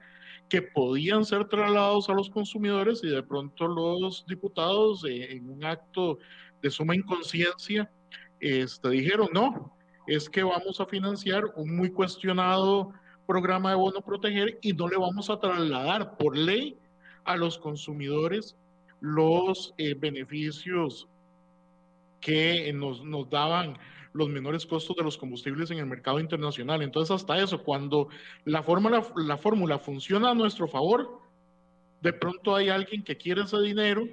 [0.50, 5.64] que podían ser trasladados a los consumidores y de pronto los diputados eh, en un
[5.64, 6.20] acto
[6.62, 7.90] de suma inconsciencia
[8.42, 9.74] este, dijeron no,
[10.06, 12.92] es que vamos a financiar un muy cuestionado
[13.26, 16.78] programa de bono proteger y no le vamos a trasladar por ley
[17.24, 18.58] a los consumidores
[19.00, 21.08] los eh, beneficios
[22.20, 23.78] que nos, nos daban
[24.14, 26.82] los menores costos de los combustibles en el mercado internacional.
[26.82, 28.10] Entonces, hasta eso, cuando
[28.46, 31.22] la fórmula, la fórmula funciona a nuestro favor,
[32.02, 34.08] de pronto hay alguien que quiere ese dinero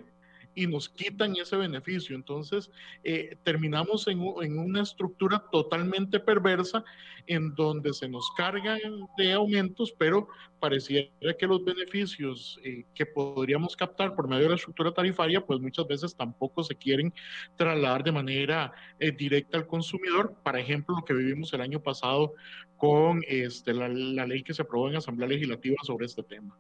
[0.55, 2.15] y nos quitan ese beneficio.
[2.15, 2.71] Entonces,
[3.03, 6.85] eh, terminamos en, una estructura totalmente perversa
[7.27, 8.79] en donde se nos cargan
[9.17, 10.29] de aumentos, pero
[10.61, 15.61] pareciera que los beneficios eh, que podríamos captar por medio de la estructura tarifaria, pues
[15.61, 17.13] muchas veces tampoco se quieren
[17.57, 20.35] trasladar de manera eh, directa al consumidor.
[20.43, 22.35] Por ejemplo, lo que vivimos el año pasado
[22.77, 26.57] con este, la, la ley que se aprobó en Asamblea Legislativa sobre este tema.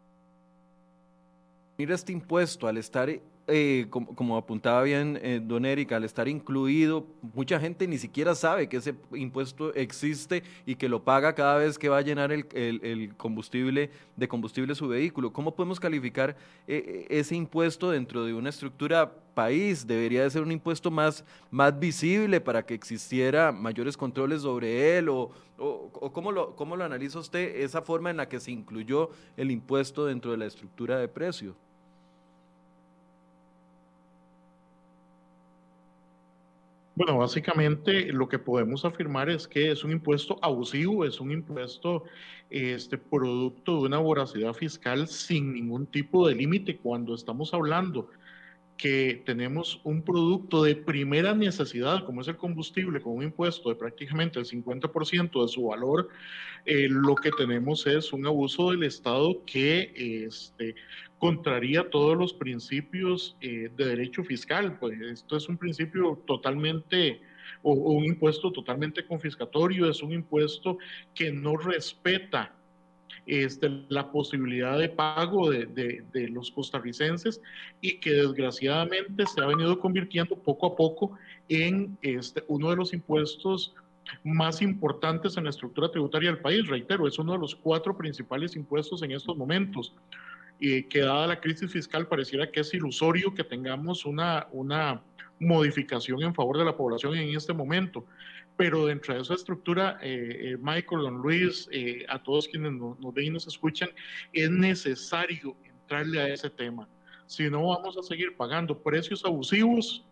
[1.76, 3.10] Mira, este impuesto al estar
[3.46, 8.70] eh, como, apuntaba bien eh, don Erika, al estar incluido, mucha gente ni siquiera sabe
[8.70, 13.14] que ese impuesto existe y que lo paga cada vez que va a llenar el,
[13.18, 15.30] combustible de combustible su vehículo.
[15.30, 16.36] ¿Cómo podemos calificar
[16.66, 19.86] eh, ese impuesto dentro de una estructura país?
[19.86, 25.10] ¿Debería de ser un impuesto más, más visible para que existiera mayores controles sobre él?
[25.10, 29.10] ¿O, o, cómo, lo, cómo lo analiza usted esa forma en la que se incluyó
[29.36, 31.54] el impuesto dentro de la estructura de precio?
[36.96, 42.04] Bueno, básicamente lo que podemos afirmar es que es un impuesto abusivo, es un impuesto
[42.50, 48.10] este, producto de una voracidad fiscal sin ningún tipo de límite cuando estamos hablando
[48.76, 53.76] que tenemos un producto de primera necesidad, como es el combustible, con un impuesto de
[53.76, 56.08] prácticamente el 50% de su valor,
[56.66, 60.74] eh, lo que tenemos es un abuso del Estado que este,
[61.18, 64.78] contraría todos los principios eh, de derecho fiscal.
[64.78, 67.20] Pues esto es un principio totalmente,
[67.62, 70.78] o un impuesto totalmente confiscatorio, es un impuesto
[71.14, 72.54] que no respeta
[73.26, 77.40] este, la posibilidad de pago de, de, los costarricenses
[77.80, 81.18] y que desgraciadamente se ha venido convirtiendo poco a poco
[81.48, 83.74] en este, uno de los impuestos
[84.22, 86.66] más importantes en la estructura tributaria del país.
[86.66, 89.94] Reitero, es uno de los cuatro principales impuestos en estos momentos.
[90.60, 95.02] Y que dada la crisis fiscal pareciera que es ilusorio que tengamos una, una
[95.40, 98.04] modificación en favor de la población en este momento
[98.56, 103.14] pero dentro de esa estructura, eh, eh, Michael, don Luis, eh, a todos quienes nos,
[103.14, 103.88] ven y nos escuchan,
[104.32, 106.88] es necesario entrarle a ese tema.
[107.26, 110.04] Si no, vamos a seguir pagando precios abusivos.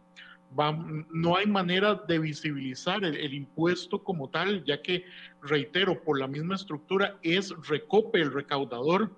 [1.11, 5.05] no hay manera de visibilizar el, impuesto como tal, ya que,
[5.43, 9.11] reitero, por la misma estructura es recope el recaudador.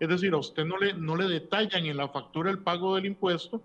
[0.00, 3.06] Es decir, a usted no le, no le detallan en la factura el pago del
[3.06, 3.62] impuesto,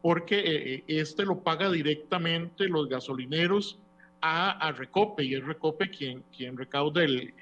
[0.00, 3.78] porque este lo paga directamente los gasolineros
[4.22, 7.34] a, Recope y es Recope quien, quien recauda el,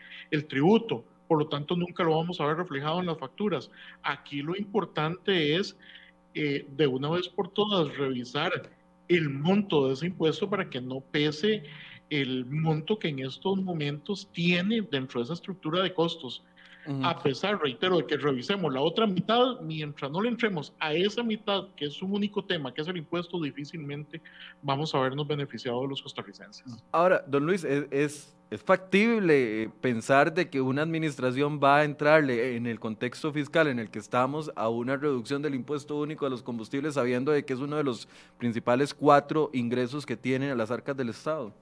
[0.49, 1.05] tributo.
[1.29, 3.71] Por lo tanto, nunca lo vamos a ver reflejado en las facturas.
[4.03, 5.77] Aquí lo importante es,
[6.35, 8.51] eh, de una vez por todas, revisar
[9.09, 11.65] el monto de ese impuesto para que no pese
[12.09, 16.43] el monto que en estos momentos tiene dentro de esa estructura de costos.
[17.03, 21.23] A pesar, reitero, de que revisemos la otra mitad, mientras no le entremos a esa
[21.23, 24.21] mitad, que es un único tema, que es el impuesto, difícilmente
[24.63, 26.83] vamos a vernos beneficiados los costarricenses.
[26.93, 32.67] Ahora, don Luis, es, es, factible pensar de que una administración va a entrarle en
[32.67, 36.43] el contexto fiscal en el que estamos a una reducción del impuesto único a los
[36.43, 38.09] combustibles, sabiendo de que es uno de los
[38.39, 41.53] principales cuatro ingresos que tienen a las arcas del Estado?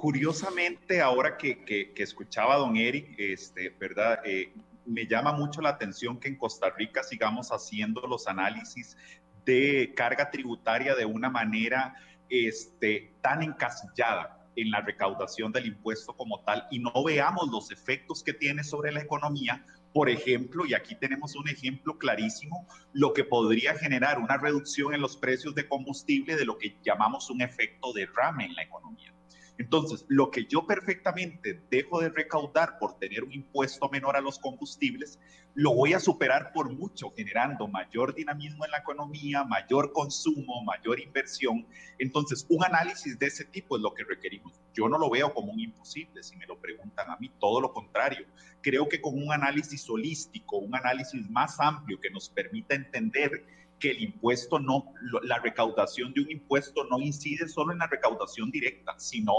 [0.00, 4.20] Curiosamente, ahora que, escuchaba a don Eric, este, ¿verdad?
[4.24, 4.54] Eh,
[4.86, 8.96] me llama mucho la atención que en Costa Rica sigamos haciendo los análisis
[9.44, 11.96] de carga tributaria de una manera
[12.28, 18.22] este, tan encasillada en la recaudación del impuesto como tal y no veamos los efectos
[18.22, 19.66] que tiene sobre la economía.
[19.92, 25.00] Por ejemplo, y aquí tenemos un ejemplo clarísimo, lo que podría generar una reducción en
[25.00, 29.12] los precios de combustible de lo que llamamos un efecto derrame en la economía.
[29.58, 34.38] Entonces, lo que yo perfectamente dejo de recaudar por tener un impuesto menor a los
[34.38, 35.18] combustibles,
[35.54, 41.00] lo voy a superar por mucho, generando mayor dinamismo en la economía, mayor consumo, mayor
[41.00, 41.66] inversión.
[41.98, 44.60] Entonces, un análisis de ese tipo es lo que requerimos.
[44.72, 47.72] Yo no lo veo como un imposible, si me lo preguntan a mí, todo lo
[47.72, 48.26] contrario.
[48.62, 53.44] Creo que con un análisis holístico, un análisis más amplio que nos permita entender
[53.78, 58.50] que el impuesto no, la recaudación de un impuesto no incide solo en la recaudación
[58.50, 59.32] directa, sino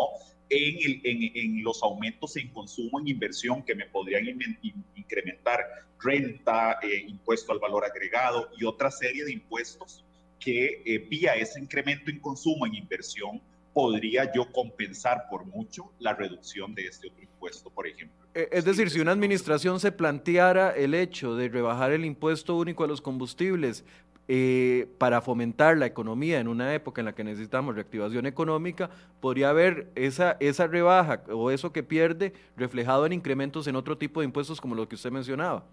[0.49, 1.01] en, el,
[1.35, 4.25] en, los aumentos en consumo, en inversión que me podrían
[4.95, 5.59] incrementar
[6.01, 10.03] renta, eh, impuesto al valor agregado y otra serie de impuestos
[10.39, 13.41] que eh, vía ese incremento en consumo, en inversión,
[13.73, 18.17] podría yo compensar por mucho la reducción de este otro impuesto, por ejemplo.
[18.33, 22.83] Eh, es decir, si una administración se planteara el hecho de rebajar el impuesto único
[22.83, 23.83] a los combustibles
[24.31, 29.49] eh, para fomentar la economía en una época en la que necesitamos reactivación económica, podría
[29.49, 34.25] haber esa, esa rebaja o eso que pierde reflejado en incrementos en otro tipo de
[34.25, 35.65] impuestos como lo que usted mencionaba.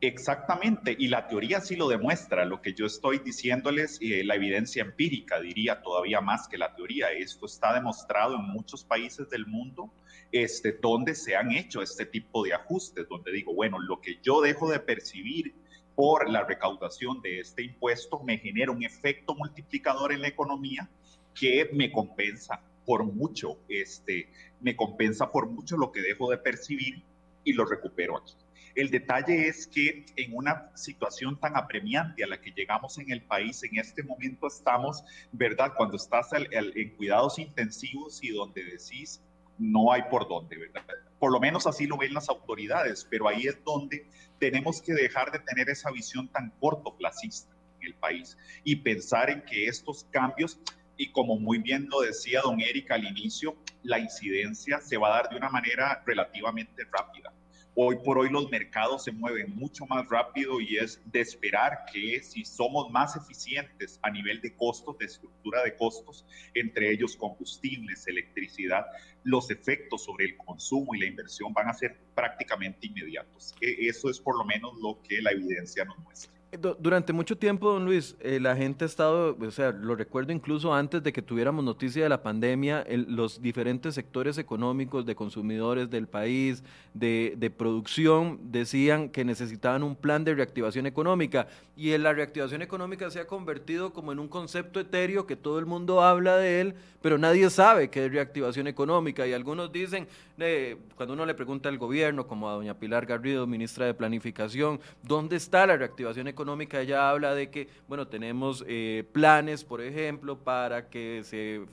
[0.00, 2.46] Exactamente, y la teoría sí lo demuestra.
[2.46, 7.12] Lo que yo estoy diciéndoles, eh, la evidencia empírica diría todavía más que la teoría.
[7.12, 9.92] Esto está demostrado en muchos países del mundo
[10.32, 14.40] este, donde se han hecho este tipo de ajustes, donde digo, bueno, lo que yo
[14.40, 15.54] dejo de percibir
[15.94, 20.88] por la recaudación de este impuesto me genera un efecto multiplicador en la economía
[21.34, 24.28] que me compensa por mucho, este,
[24.60, 27.02] me compensa por mucho lo que dejo de percibir
[27.44, 28.34] y lo recupero aquí.
[28.74, 33.22] El detalle es que en una situación tan apremiante a la que llegamos en el
[33.22, 35.72] país, en este momento estamos, ¿verdad?
[35.76, 39.20] Cuando estás en cuidados intensivos y donde decís,
[39.58, 40.84] no hay por dónde, ¿verdad?
[41.20, 44.08] Por lo menos así lo ven las autoridades, pero ahí es donde
[44.38, 49.42] tenemos que dejar de tener esa visión tan cortoplacista en el país y pensar en
[49.42, 50.58] que estos cambios,
[50.96, 55.22] y como muy bien lo decía don Eric al inicio, la incidencia se va a
[55.22, 57.34] dar de una manera relativamente rápida.
[57.76, 62.20] Hoy por hoy los mercados se mueven mucho más rápido y es de esperar que
[62.20, 68.08] si somos más eficientes a nivel de costos, de estructura de costos, entre ellos combustibles,
[68.08, 68.86] electricidad,
[69.22, 73.54] los efectos sobre el consumo y la inversión van a ser prácticamente inmediatos.
[73.60, 76.39] E, eso es por lo menos lo que la evidencia nos muestra.
[76.58, 80.74] Durante mucho tiempo, don Luis, eh, la gente ha estado, o sea, lo recuerdo incluso
[80.74, 86.08] antes de que tuviéramos noticia de la pandemia, los diferentes sectores económicos de consumidores del
[86.08, 91.46] país, de, producción, decían que necesitaban un plan de reactivación económica.
[91.76, 95.66] Y la reactivación económica se ha convertido como en un concepto etéreo que todo el
[95.66, 99.24] mundo habla de él, pero nadie sabe qué es reactivación económica.
[99.24, 103.46] Y algunos dicen, eh, cuando uno le pregunta al gobierno, como a doña Pilar Garrido,
[103.46, 106.39] ministra de Planificación, ¿dónde está la reactivación económica?
[106.40, 111.66] Económica ya habla de que, bueno, tenemos eh, planes, por ejemplo, para que se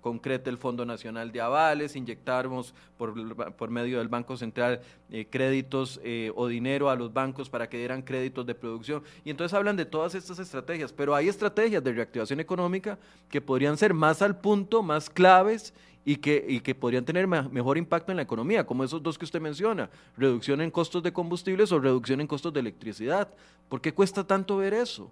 [0.00, 3.12] concrete el Fondo Nacional de Avales, inyectamos por,
[3.54, 4.80] por medio del Banco Central
[5.10, 9.02] eh, créditos eh, o dinero a los bancos para que dieran créditos de producción.
[9.26, 12.98] Y entonces hablan de todas estas estrategias, pero hay estrategias de reactivación económica
[13.28, 15.74] que podrían ser más al punto, más claves
[16.08, 19.26] y que, y que podrían tener mejor impacto en la economía, como esos dos que
[19.26, 23.28] usted menciona, reducción en costos de combustibles o reducción en costos de electricidad.
[23.68, 25.10] ¿Por qué cuesta tanto ver eso?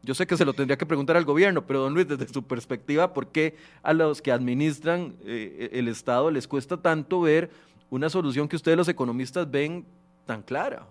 [0.00, 2.44] Yo sé que se lo tendría que preguntar al gobierno, pero don Luis, desde su
[2.44, 7.50] perspectiva, ¿por qué a los que administran eh, el Estado les cuesta tanto ver
[7.90, 9.84] una solución que ustedes los economistas ven
[10.24, 10.86] tan clara?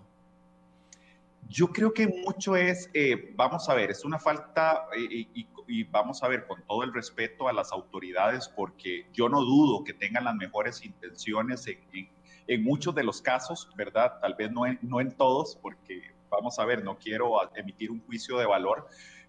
[1.48, 5.84] Yo creo que mucho es, eh, vamos a ver, es una falta, eh, y, y,
[5.84, 9.92] vamos a ver, con todo el respeto a las autoridades, porque yo no dudo que
[9.92, 14.18] tengan las mejores intenciones en, muchos de los casos, ¿verdad?
[14.20, 18.00] Tal vez no en, no en todos, porque vamos a ver, no quiero emitir un
[18.00, 18.88] juicio de valor,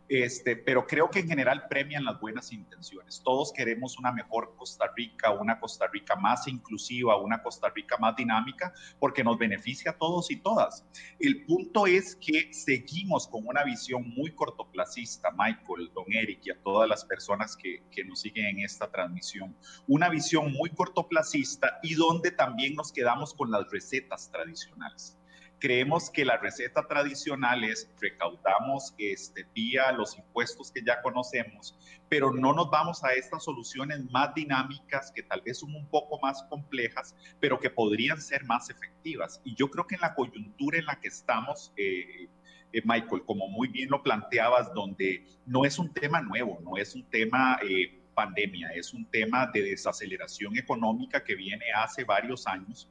[0.10, 3.22] este, pero creo que en general premian las buenas intenciones.
[3.24, 8.16] Todos queremos una mejor Costa Rica, una Costa Rica más inclusiva, una Costa Rica más
[8.16, 10.84] dinámica, porque nos beneficia a todos y todas.
[11.20, 16.62] El punto es que seguimos con una visión muy cortoplacista, Michael, Don Eric y a
[16.64, 19.56] todas las personas que, que nos siguen en esta transmisión.
[19.88, 25.19] Una visión muy cortoplacista y donde también nos quedamos con las recetas tradicionales
[25.60, 32.34] creemos que la receta tradicional es recaudamos este, vía los impuestos que ya conocemos, pero
[32.34, 36.44] no nos vamos a estas soluciones más dinámicas que tal vez son un poco más
[36.44, 39.42] complejas, pero que podrían ser más efectivas.
[39.44, 42.28] Y yo creo que en la coyuntura en la que estamos, eh,
[42.72, 46.96] eh, Michael, como muy bien lo planteabas, donde no es un tema nuevo, no es
[46.96, 47.60] un tema...
[47.64, 52.90] Eh, pandemia, es un tema de desaceleración económica que viene hace varios años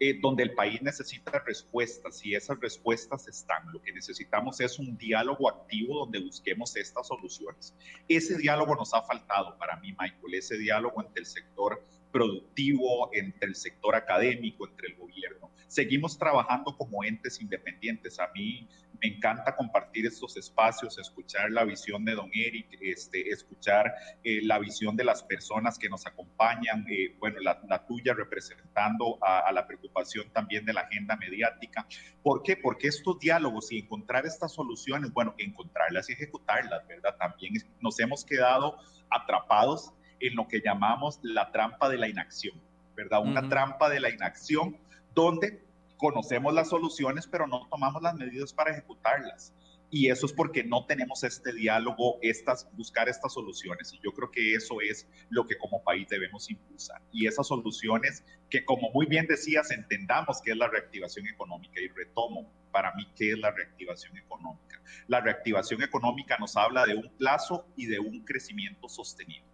[0.00, 3.72] eh, donde el país necesita respuestas y esas respuestas están.
[3.72, 7.74] Lo que necesitamos es un diálogo activo donde busquemos estas soluciones.
[8.08, 13.48] Ese diálogo nos ha faltado para mí, Michael, ese diálogo entre el sector productivo, entre
[13.48, 15.50] el sector académico, entre el gobierno.
[15.66, 18.18] Seguimos trabajando como entes independientes.
[18.18, 18.68] A mí
[19.00, 23.92] me encanta compartir estos espacios, escuchar la visión de don Eric, este, escuchar
[24.24, 29.50] eh, la visión de las personas que nos acompañan, eh, bueno, la, tuya representando a,
[29.52, 31.86] la preocupación también de la agenda mediática.
[32.22, 32.56] ¿Por qué?
[32.56, 37.16] Porque estos diálogos y encontrar estas soluciones, bueno, encontrarlas y ejecutarlas, ¿verdad?
[37.18, 38.76] También nos hemos quedado
[39.10, 42.60] atrapados en lo que llamamos la trampa de la inacción,
[42.96, 43.22] ¿verdad?
[43.22, 44.76] Una trampa de la inacción
[45.14, 45.62] donde
[45.96, 49.52] conocemos las soluciones, pero no tomamos las medidas para ejecutarlas.
[49.90, 53.92] Y eso es porque no tenemos este diálogo, estas, buscar estas soluciones.
[53.94, 57.00] Y yo creo que eso es lo que como país debemos impulsar.
[57.10, 61.80] Y esas soluciones que, como muy bien decías, entendamos qué es la reactivación económica.
[61.80, 64.80] Y retomo para mí qué es la reactivación económica.
[65.06, 69.46] La reactivación económica nos habla de un plazo y de un crecimiento sostenido.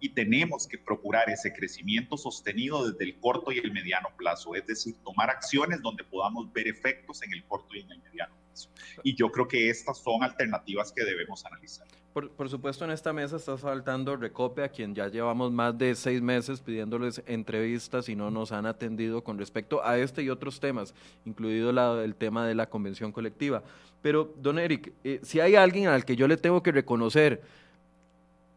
[0.00, 4.66] Y tenemos que procurar ese crecimiento sostenido desde el corto y el mediano plazo, es
[4.66, 8.70] decir, tomar acciones donde podamos ver efectos en el corto y en el mediano plazo.
[9.02, 11.86] Y yo creo que estas son alternativas que debemos analizar.
[12.12, 16.20] Por, supuesto, en esta mesa está faltando Recope, a quien ya llevamos más de seis
[16.20, 20.92] meses pidiéndoles entrevistas y no nos han atendido con respecto a este y otros temas,
[21.24, 21.70] incluido
[22.02, 23.62] el tema de la convención colectiva.
[24.02, 27.42] Pero, don Eric, eh, si hay alguien al que yo le tengo que reconocer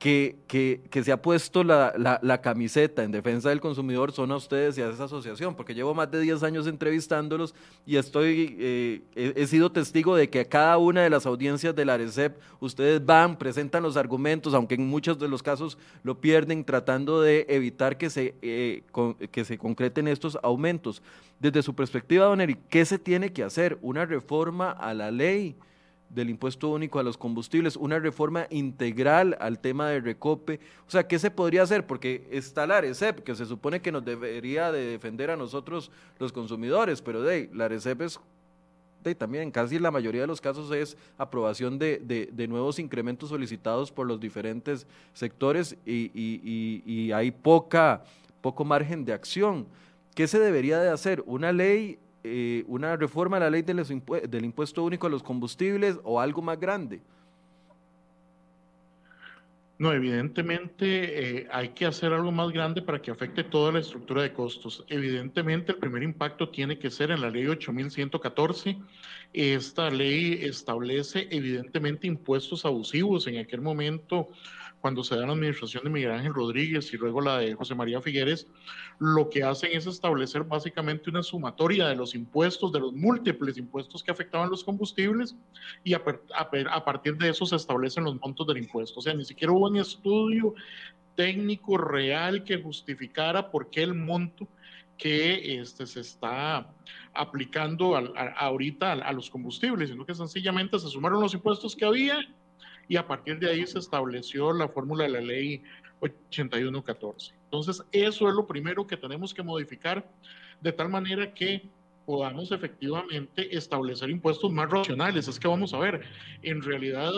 [0.03, 4.89] que, se ha puesto la, camiseta en defensa del consumidor son a ustedes y a
[4.89, 10.17] esa asociación, porque llevo más de 10 años entrevistándolos y estoy, eh, he, sido testigo
[10.17, 13.95] de que a cada una de las audiencias de la ARECEP ustedes van, presentan los
[13.95, 18.83] argumentos, aunque en muchos de los casos lo pierden, tratando de evitar que se, eh,
[19.31, 21.01] que se concreten estos aumentos.
[21.39, 23.77] Desde su perspectiva, don Eric, ¿qué se tiene que hacer?
[23.81, 25.55] ¿Una reforma a la ley?
[26.13, 30.59] Del impuesto único a los combustibles, una reforma integral al tema de recope.
[30.87, 31.85] O sea, ¿qué se podría hacer?
[31.87, 36.31] Porque está la ARECEP, que se supone que nos debería de defender a nosotros los
[36.31, 38.19] consumidores, pero de la ARECEP es
[39.03, 43.91] de, también, casi la mayoría de los casos es aprobación de, de, nuevos incrementos solicitados
[43.91, 48.05] por los diferentes sectores y, y, y hay poca,
[48.39, 49.67] poco margen de acción.
[50.15, 51.21] ¿Qué se debería de hacer?
[51.25, 56.19] ¿Una ley eh, una reforma a la ley del impuesto único a los combustibles o
[56.19, 57.01] algo más grande?
[59.79, 64.21] No, evidentemente eh, hay que hacer algo más grande para que afecte toda la estructura
[64.21, 64.85] de costos.
[64.87, 68.77] Evidentemente el primer impacto tiene que ser en la ley 8114.
[69.33, 73.27] Esta ley establece evidentemente impuestos abusivos.
[73.27, 74.29] En aquel momento
[74.83, 78.01] cuando se da la administración de Miguel Ángel Rodríguez y luego la de José María
[78.01, 78.49] Figueres,
[78.99, 84.03] lo que hacen es establecer básicamente una sumatoria de los impuestos, de los múltiples impuestos
[84.03, 85.37] que afectaban los combustibles
[85.85, 88.99] y a, partir de eso se establecen los montos del impuesto.
[88.99, 90.53] O sea, ni siquiera hubo un estudio
[91.15, 94.49] técnico real que justificara por qué el monto
[94.97, 96.69] que este, se está
[97.13, 102.19] aplicando ahorita a, a, los combustibles, sino que sencillamente se sumaron los impuestos que había
[102.93, 105.63] y a partir de ahí se estableció la fórmula de la ley
[106.01, 107.33] 8114.
[107.45, 110.07] Entonces, eso es lo primero que tenemos que modificar
[110.61, 111.67] de tal manera que
[112.05, 115.27] podamos efectivamente establecer impuestos más racionales.
[115.27, 116.01] Es que vamos a ver,
[116.41, 117.13] en realidad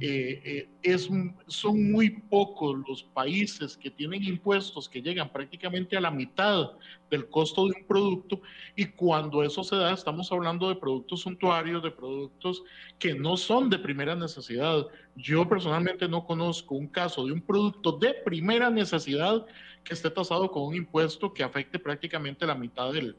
[0.00, 1.08] eh, eh, es,
[1.46, 6.72] son muy pocos los países que tienen impuestos que llegan prácticamente a la mitad
[7.10, 8.40] del costo de un producto
[8.74, 12.64] y cuando eso se da estamos hablando de productos suntuarios, de productos
[12.98, 14.86] que no son de primera necesidad.
[15.16, 19.46] Yo personalmente no conozco un caso de un producto de primera necesidad
[19.84, 23.16] que esté tasado con un impuesto que afecte prácticamente la mitad del,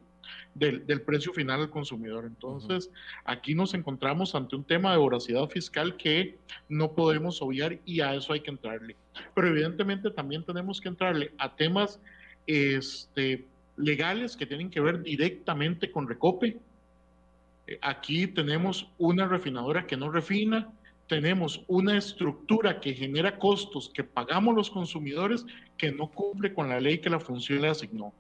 [0.54, 2.26] del, precio final al consumidor.
[2.26, 2.90] Entonces,
[3.26, 6.38] aquí nos encontramos ante un tema de voracidad fiscal que
[6.70, 8.96] no podemos obviar y a eso hay que entrarle.
[9.34, 12.00] Pero evidentemente también tenemos que entrarle a temas
[12.48, 13.46] este,
[13.78, 16.58] legales que tienen que ver directamente con Recope.
[17.68, 20.72] Eh, aquí tenemos una refinadora que no refina,
[21.08, 25.46] tenemos una estructura que genera costos que pagamos los consumidores
[25.78, 28.14] que no cumple con la ley que la función le asignó.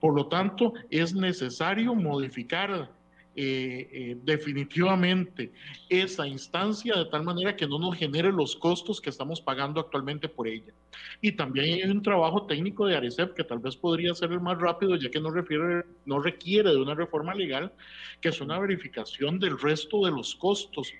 [0.00, 2.90] Por lo tanto, es necesario modificar
[3.36, 5.52] eh, eh, definitivamente
[5.88, 10.28] esa instancia de tal manera que no nos genere los costos que estamos pagando actualmente
[10.28, 10.72] por ella.
[11.20, 14.58] Y también hay un trabajo técnico de ARECEP que tal vez podría ser el más
[14.58, 17.72] rápido, ya que no, refiere, no requiere de una reforma legal,
[18.20, 20.92] que es una verificación del resto de los costos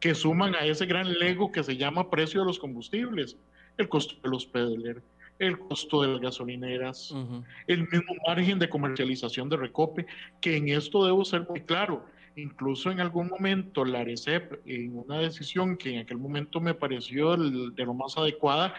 [0.00, 3.36] que suman a ese gran lego que se llama precio de los combustibles,
[3.78, 5.02] el costo de los PDLR,
[5.38, 7.14] el costo de las gasolineras,
[7.66, 10.06] el mismo margen de comercialización de Recope,
[10.40, 12.04] que en esto debo ser muy claro.
[12.36, 17.34] Incluso en algún momento la ARECEP, en una decisión que en aquel momento me pareció
[17.36, 18.74] de lo más adecuada,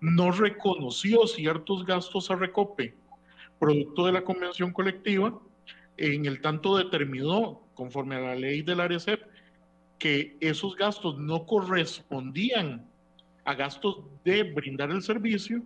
[0.00, 2.94] no reconoció ciertos gastos a Recope,
[3.58, 5.38] producto de la convención colectiva,
[5.96, 9.20] en el tanto determinó, conforme a la ley de la ARECEP,
[9.98, 12.88] que esos gastos no correspondían
[13.44, 15.62] a gastos de brindar el servicio,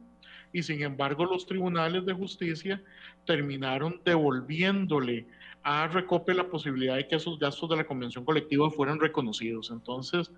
[0.55, 2.82] y sin embargo los tribunales de justicia
[3.26, 5.26] terminaron devolviéndole
[5.64, 9.70] a Recope la posibilidad de que esos gastos de la convención colectiva fueran reconocidos.
[9.70, 10.30] Entonces,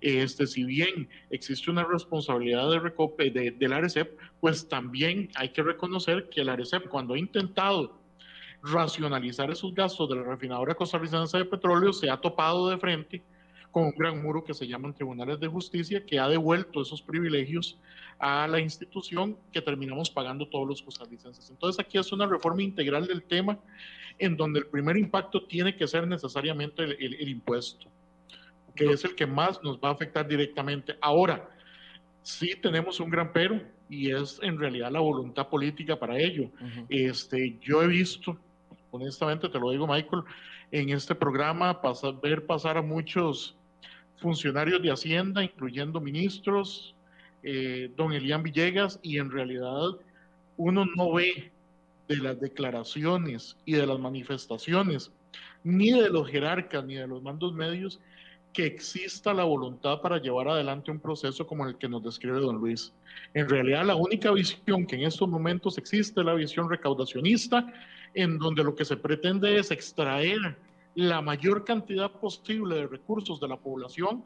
[0.00, 5.62] este, si bien existe una responsabilidad de Recope, de, del ARECEP, pues también hay que
[5.62, 7.98] reconocer que el ARECEP cuando ha intentado
[8.62, 13.22] racionalizar esos gastos de la refinadora costarricense de petróleo se ha topado de frente
[13.72, 17.78] con un gran muro que se llaman tribunales de justicia, que ha devuelto esos privilegios
[18.18, 21.50] a la institución que terminamos pagando todos los costarricenses.
[21.50, 23.58] Entonces aquí es una reforma integral del tema
[24.18, 27.86] en donde el primer impacto tiene que ser necesariamente el, impuesto,
[28.76, 30.94] que es el que más nos va a afectar directamente.
[31.00, 31.48] Ahora,
[32.20, 36.50] sí tenemos un gran pero y es en realidad la voluntad política para ello.
[36.90, 38.36] este, yo he visto,
[38.90, 40.22] honestamente te lo digo Michael,
[40.70, 43.56] en este programa pasar, ver pasar a muchos
[44.22, 46.94] funcionarios de Hacienda, incluyendo ministros,
[47.42, 49.96] eh, don Elian Villegas, y en realidad
[50.56, 51.50] uno no ve
[52.08, 55.12] de las declaraciones y de las manifestaciones,
[55.64, 58.00] ni de los jerarcas, ni de los mandos medios,
[58.52, 62.56] que exista la voluntad para llevar adelante un proceso como el que nos describe don
[62.56, 62.92] Luis.
[63.34, 67.66] En realidad, la única visión que en estos momentos existe es la visión recaudacionista,
[68.14, 70.56] en donde lo que se pretende es extraer
[70.94, 74.24] la mayor cantidad posible de recursos de la población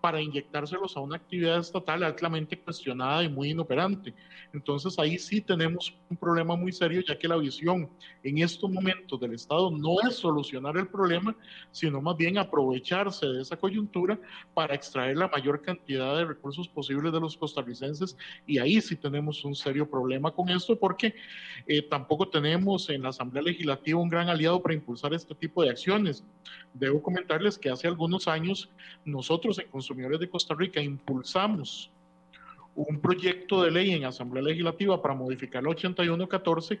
[0.00, 4.14] para inyectárselos a una actividad estatal altamente cuestionada y muy inoperante.
[4.52, 7.90] Entonces ahí sí tenemos un problema muy serio, ya que la visión
[8.22, 11.36] en estos momentos del Estado no es solucionar el problema,
[11.70, 14.18] sino más bien aprovecharse de esa coyuntura
[14.54, 19.44] para extraer la mayor cantidad de recursos posibles de los costarricenses y ahí sí tenemos
[19.44, 21.14] un serio problema con esto porque
[21.66, 25.70] eh, tampoco tenemos en la Asamblea Legislativa un gran aliado para impulsar este tipo de
[25.70, 26.05] acciones.
[26.74, 28.70] Debo comentarles que hace algunos años
[29.04, 31.90] nosotros en Consumidores de Costa Rica impulsamos
[32.76, 36.78] un proyecto de ley en Asamblea Legislativa para modificar la 8114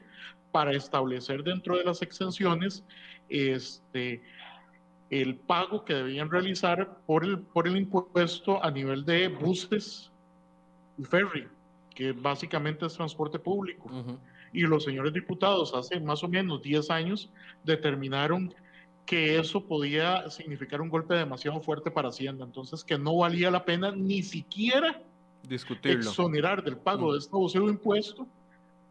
[0.52, 2.84] para establecer dentro de las exenciones
[3.28, 4.22] este,
[5.10, 10.10] el pago que debían realizar por el, por el impuesto a nivel de buses
[10.98, 11.48] y ferry,
[11.94, 13.90] que básicamente es transporte público.
[14.52, 17.30] Y los señores diputados hace más o menos 10 años
[17.64, 18.54] determinaron
[19.06, 23.64] que eso podía significar un golpe demasiado fuerte para Hacienda, entonces que no valía la
[23.64, 25.00] pena ni siquiera
[25.48, 26.00] Discutirlo.
[26.00, 28.26] exonerar del pago de este abusivo impuesto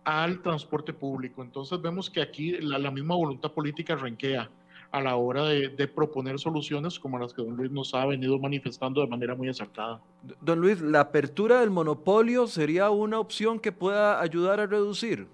[0.05, 1.43] al transporte público.
[1.43, 4.49] Entonces vemos que aquí la, la misma voluntad política renquea
[4.91, 9.01] a la hora de, proponer soluciones como las que don Luis nos ha venido manifestando
[9.01, 10.01] de manera muy acertada.
[10.39, 15.27] Don Luis, ¿la apertura del monopolio sería una opción que pueda ayudar a reducir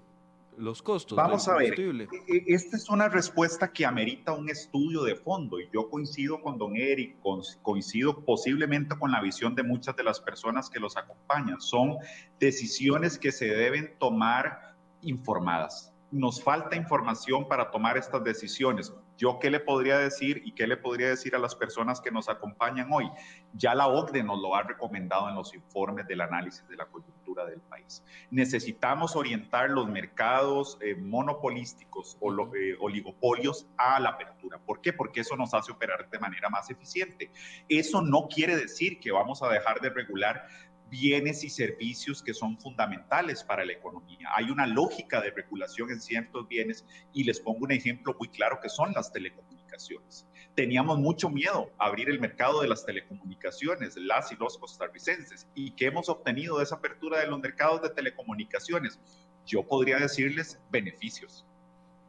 [0.62, 1.16] los costos?
[1.16, 5.60] Vamos a ver, e, e, esta es una respuesta que amerita un estudio de fondo
[5.60, 7.16] y yo coincido con don Eric,
[7.62, 11.60] coincido posiblemente con la visión de muchas de las personas que los acompañan.
[11.60, 11.96] Son
[12.38, 18.92] decisiones que se deben tomar informadas nos falta información para tomar estas decisiones.
[19.16, 22.28] ¿Yo qué le podría decir y qué le podría decir a las personas que nos
[22.28, 23.10] acompañan hoy?
[23.54, 27.44] Ya la OCDE nos lo ha recomendado en los informes del análisis de la coyuntura
[27.44, 28.02] del país.
[28.30, 34.58] Necesitamos orientar los mercados eh, monopolísticos o eh, oligopolios a la apertura.
[34.58, 34.92] ¿Por qué?
[34.92, 37.30] Porque eso nos hace operar de manera más eficiente.
[37.68, 40.46] Eso no quiere decir que vamos a dejar de regular
[40.92, 44.28] bienes y servicios que son fundamentales para la economía.
[44.36, 46.84] Hay una lógica de regulación en ciertos bienes
[47.14, 50.26] y les pongo un ejemplo muy claro que son las telecomunicaciones.
[50.54, 55.48] Teníamos mucho miedo a abrir el mercado de las telecomunicaciones, las y los costarricenses.
[55.54, 59.00] ¿Y qué hemos obtenido de esa apertura de los mercados de telecomunicaciones?
[59.46, 61.46] Yo podría decirles beneficios.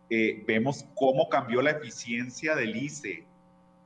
[0.09, 3.25] Eh, vemos cómo cambió la eficiencia del ICE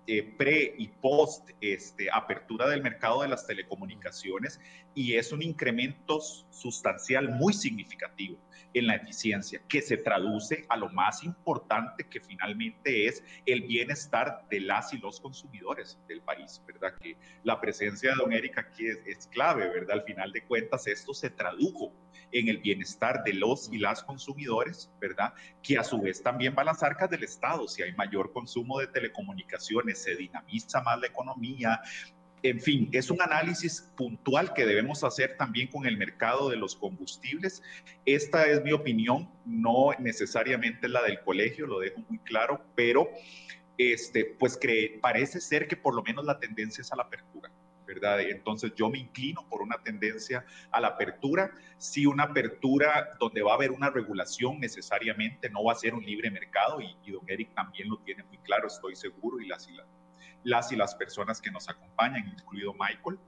[0.09, 4.59] eh, pre y post este, apertura del mercado de las telecomunicaciones
[4.95, 8.37] y es un incremento sustancial muy significativo
[8.73, 14.47] en la eficiencia que se traduce a lo más importante que finalmente es el bienestar
[14.49, 16.93] de las y los consumidores del país, ¿verdad?
[17.01, 19.97] Que la presencia de don Erika aquí es, es clave, ¿verdad?
[19.97, 21.91] Al final de cuentas esto se tradujo
[22.31, 25.33] en el bienestar de los y las consumidores, ¿verdad?
[25.61, 27.67] Que a su vez también va a las arcas del Estado.
[27.67, 31.81] Si hay mayor consumo de telecomunicaciones, se dinamiza más la economía.
[32.43, 36.75] En fin, es un análisis puntual que debemos hacer también con el mercado de los
[36.75, 37.63] combustibles.
[38.05, 43.09] Esta es mi opinión, no necesariamente la del colegio, lo dejo muy claro, pero
[43.77, 44.59] este, pues
[45.01, 47.51] parece ser que por lo menos la tendencia es a la apertura.
[47.89, 53.51] Entonces yo me inclino por una tendencia a la apertura, sí una apertura donde va
[53.51, 57.53] a haber una regulación necesariamente, no va a ser un libre mercado y, don Eric
[57.53, 59.77] también lo tiene muy claro, estoy seguro, y las y,
[60.43, 63.19] las, y las personas que nos acompañan, incluido Michael,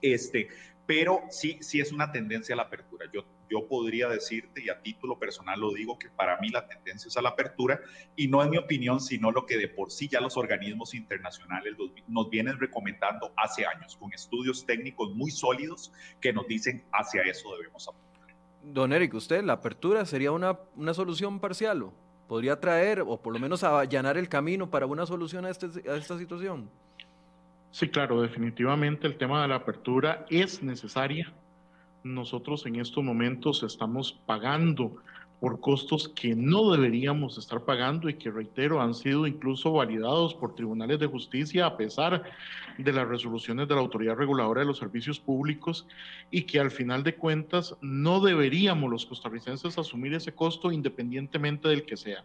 [0.00, 0.48] este,
[0.86, 3.06] pero sí, sí es una tendencia a la apertura.
[3.12, 7.08] Yo yo podría decirte, y a título personal lo digo, que para mí la tendencia
[7.08, 7.80] es a la apertura,
[8.16, 11.74] y no es mi opinión, sino lo que de por sí ya los organismos internacionales
[12.08, 17.54] nos vienen recomendando hace años, con estudios técnicos muy sólidos que nos dicen hacia eso
[17.56, 18.34] debemos apuntar.
[18.62, 21.82] Don Eric, ¿usted la apertura sería una, una solución parcial?
[21.82, 21.92] ¿o?
[22.28, 25.96] ¿Podría traer o por lo menos allanar el camino para una solución a, este, a
[25.96, 26.70] esta situación?
[27.70, 31.32] Sí, claro, definitivamente el tema de la apertura es necesaria
[32.04, 34.94] nosotros en estos momentos estamos pagando
[35.40, 40.54] por costos que no deberíamos estar pagando y que, reitero, han sido incluso validados por
[40.54, 42.22] tribunales de justicia a pesar
[42.78, 45.86] de las resoluciones de la Autoridad Reguladora de los Servicios Públicos
[46.30, 51.84] y que al final de cuentas no deberíamos los costarricenses asumir ese costo independientemente del
[51.84, 52.24] que sea.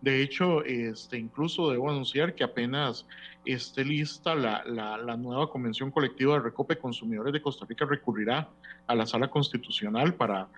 [0.00, 3.06] De hecho, este, incluso debo anunciar que apenas
[3.44, 8.48] esté lista la, la, nueva convención colectiva de Recope Consumidores de Costa Rica recurrirá
[8.86, 10.48] a la sala constitucional para,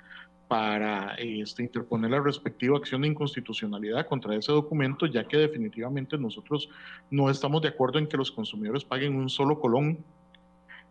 [0.50, 6.68] para este, interponer la respectiva acción de inconstitucionalidad contra ese documento, ya que definitivamente nosotros
[7.08, 10.04] no estamos de acuerdo en que los consumidores paguen un solo colón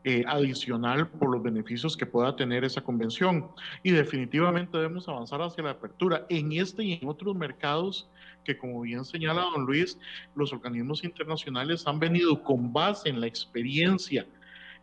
[0.05, 3.47] eh, adicional por los beneficios que pueda tener esa convención.
[3.83, 8.09] Y definitivamente debemos avanzar hacia la apertura en este y en otros mercados
[8.45, 9.99] que, como bien señala don Luis,
[10.35, 14.25] los organismos internacionales han venido con base en la experiencia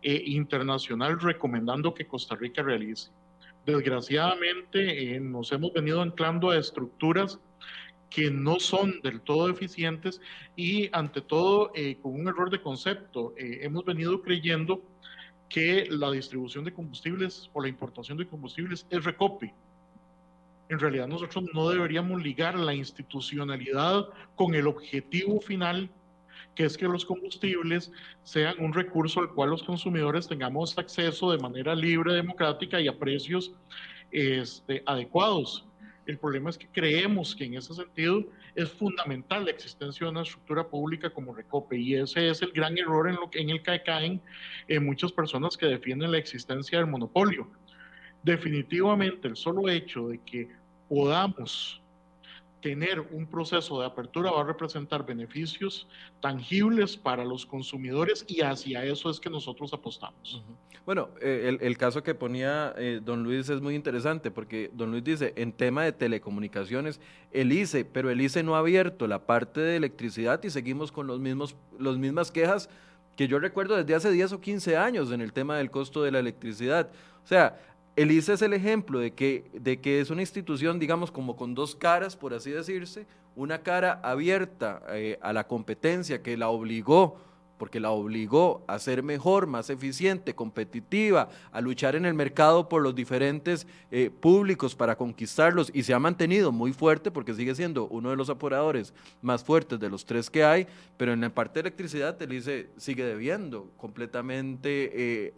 [0.02, 3.10] eh, internacional recomendando que Costa Rica realice.
[3.64, 7.40] Desgraciadamente eh, nos hemos venido anclando a estructuras
[8.10, 10.20] que no son del todo eficientes
[10.54, 13.34] y ante todo con un error de concepto.
[13.36, 14.80] hemos venido creyendo
[15.48, 19.54] que la distribución de combustibles o la importación de combustibles es recope.
[20.68, 25.90] En realidad nosotros no deberíamos ligar la institucionalidad con el objetivo final
[26.56, 27.92] que es que los combustibles
[28.24, 32.98] sean un recurso al cual los consumidores tengamos acceso de manera libre, democrática y a
[32.98, 33.52] precios
[34.10, 35.66] este, adecuados.
[36.06, 40.22] El problema es que creemos que en ese sentido es fundamental la existencia de una
[40.22, 44.22] estructura pública como Recope y ese es el gran error en, el que caen
[44.68, 47.50] eh, muchas personas que defienden la existencia del monopolio.
[48.22, 50.48] Definitivamente el solo hecho de que
[50.88, 51.82] podamos
[52.66, 55.86] tener un proceso de apertura va a representar beneficios
[56.20, 60.42] tangibles para los consumidores y hacia eso es que nosotros apostamos.
[60.84, 65.04] Bueno, eh, el, caso que ponía eh, don Luis es muy interesante porque don Luis
[65.04, 67.00] dice, en tema de telecomunicaciones,
[67.30, 71.06] el ICE, pero el ICE no ha abierto la parte de electricidad y seguimos con
[71.06, 72.68] los mismos, los mismas quejas
[73.14, 76.10] que yo recuerdo desde hace 10 o 15 años en el tema del costo de
[76.10, 76.90] la electricidad.
[77.22, 77.60] O sea,
[77.96, 81.54] el ICE es el ejemplo de que, de que es una institución, digamos, como con
[81.54, 87.16] dos caras, por así decirse, una cara abierta eh, a la competencia que la obligó,
[87.56, 92.82] porque la obligó a ser mejor, más eficiente, competitiva, a luchar en el mercado por
[92.82, 97.86] los diferentes eh, públicos para conquistarlos y se ha mantenido muy fuerte porque sigue siendo
[97.88, 98.92] uno de los apuradores
[99.22, 100.66] más fuertes de los tres que hay,
[100.98, 104.90] pero en la parte de electricidad el ICE sigue debiendo completamente.
[104.94, 105.34] Eh,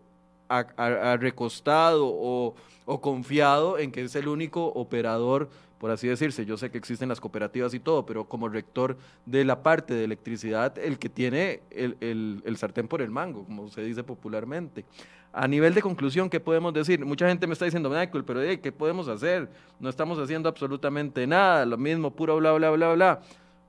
[0.48, 2.54] a, recostado o,
[3.00, 6.46] confiado en que es el único operador, por así decirse.
[6.46, 8.96] Yo sé que existen las cooperativas y todo, pero como rector
[9.26, 11.96] de la parte de electricidad, el que tiene el,
[12.44, 14.84] el sartén por el mango, como se dice popularmente.
[15.32, 17.04] A nivel de conclusión, ¿qué podemos decir?
[17.04, 19.48] Mucha gente me está diciendo, Michael, pero ¿qué podemos hacer?
[19.78, 23.20] No estamos haciendo absolutamente nada, lo mismo, puro bla, bla, bla, bla.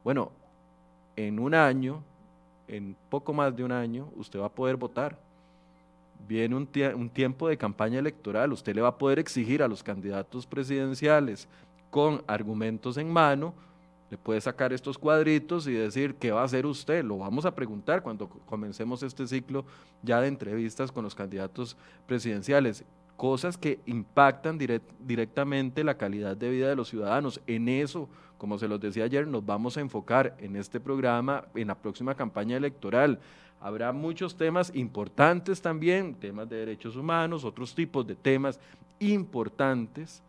[0.03, 0.31] Bueno,
[1.17, 2.01] en un año,
[2.67, 5.19] en poco más de un año, usted va a poder votar
[6.27, 9.83] viene un, un, tiempo de campaña electoral, usted le va a poder exigir a los
[9.83, 11.47] candidatos presidenciales
[11.89, 13.53] con argumentos en mano,
[14.09, 17.03] le puede sacar estos cuadritos y decir qué va a hacer usted.
[17.03, 19.65] Lo vamos a preguntar cuando comencemos este ciclo
[20.01, 22.83] ya de entrevistas con los candidatos presidenciales.
[23.17, 27.39] Cosas que impactan directamente la calidad de vida de los ciudadanos.
[27.45, 31.67] En eso, como se los decía ayer, nos vamos a enfocar en este programa, en
[31.67, 33.19] la próxima campaña electoral.
[33.61, 38.59] Habrá muchos temas importantes también, temas de derechos humanos, otros tipos de temas
[38.99, 40.21] importantes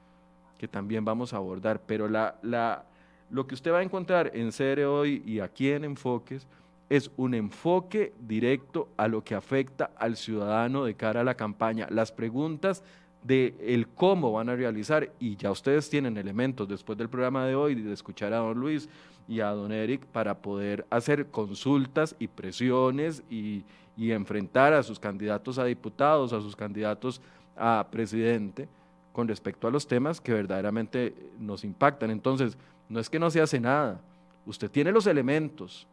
[0.59, 2.85] que también vamos a abordar, pero la, la,
[3.31, 6.47] lo que usted va a encontrar en CR hoy y aquí en Enfoques
[6.91, 11.87] es un enfoque directo a lo que afecta al ciudadano de cara a la campaña.
[11.89, 12.83] Las preguntas
[13.23, 17.55] de el cómo van a realizar y ya ustedes tienen elementos después del programa de
[17.55, 18.89] hoy de escuchar a don Luis
[19.31, 23.65] y a don Eric para poder hacer consultas y presiones y,
[23.97, 27.21] enfrentar a sus candidatos a diputados, a sus candidatos
[27.55, 28.67] a presidente
[29.13, 32.11] con respecto a los temas que verdaderamente nos impactan.
[32.11, 32.57] Entonces,
[32.89, 34.01] no es que no se hace nada,
[34.47, 35.87] usted tiene los elementos,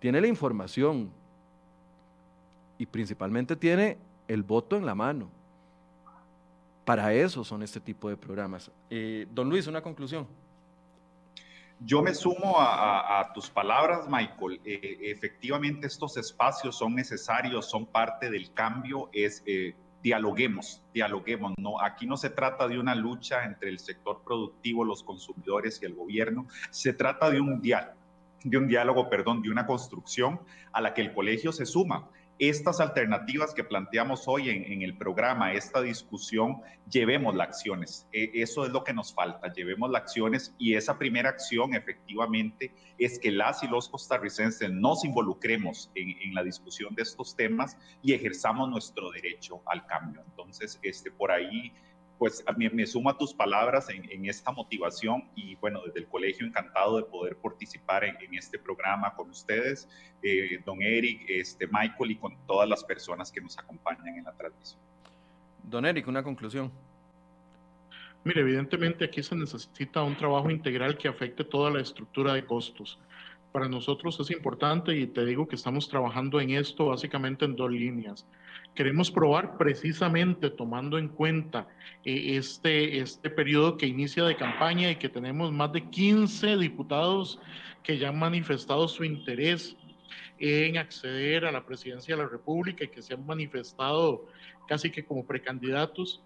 [0.00, 1.10] tiene la información
[2.78, 5.28] y principalmente tiene el voto en la mano.
[6.86, 8.70] Para eso son este tipo de programas.
[8.88, 10.26] Eh, don Luis, una conclusión.
[11.80, 14.60] Yo me sumo a, tus palabras, Michael.
[14.64, 19.10] Eh, efectivamente, estos espacios son necesarios, son parte del cambio.
[19.12, 21.54] Es eh, dialoguemos, dialoguemos.
[21.58, 25.86] No, aquí no se trata de una lucha entre el sector productivo, los consumidores y
[25.86, 26.46] el gobierno.
[26.70, 27.96] Se trata de un diálogo,
[28.44, 30.40] de un diálogo, perdón, de una construcción
[30.72, 32.08] a la que el colegio se suma
[32.38, 36.60] estas alternativas que planteamos hoy en, el programa, esta discusión,
[36.90, 38.08] llevemos las acciones.
[38.12, 42.72] E, eso es lo que nos falta, llevemos las acciones y esa primera acción efectivamente
[42.98, 47.76] es que las y los costarricenses nos involucremos en, en la discusión de estos temas
[48.02, 50.22] y ejerzamos nuestro derecho al cambio.
[50.26, 51.72] Entonces, este, por ahí
[52.18, 56.46] pues me, me sumo a tus palabras en, esta motivación y bueno, desde el colegio
[56.46, 59.88] encantado de poder participar en, este programa con ustedes,
[60.22, 64.32] eh, don Eric, este, Michael y con todas las personas que nos acompañan en la
[64.32, 64.80] transmisión.
[65.64, 66.70] Don Eric, una conclusión.
[68.22, 72.98] Mire, evidentemente aquí se necesita un trabajo integral que afecte toda la estructura de costos.
[73.52, 77.70] Para nosotros es importante y te digo que estamos trabajando en esto básicamente en dos
[77.70, 78.26] líneas
[78.74, 81.68] queremos probar precisamente tomando en cuenta
[82.04, 87.38] eh, este, este periodo que inicia de campaña y que tenemos más de 15 diputados
[87.82, 89.76] que ya han manifestado su interés
[90.38, 94.26] en acceder a la presidencia de la República y que se han manifestado
[94.66, 96.22] casi que como precandidatos.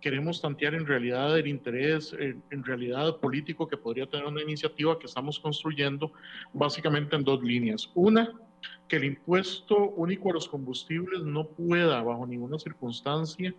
[0.00, 5.06] Queremos tantear en realidad el interés, en realidad político que podría tener una iniciativa que
[5.06, 6.12] estamos construyendo
[6.52, 7.90] básicamente en dos líneas.
[7.96, 8.32] Una,
[8.88, 13.54] que el impuesto único a los combustibles no pueda, bajo ninguna circunstancia,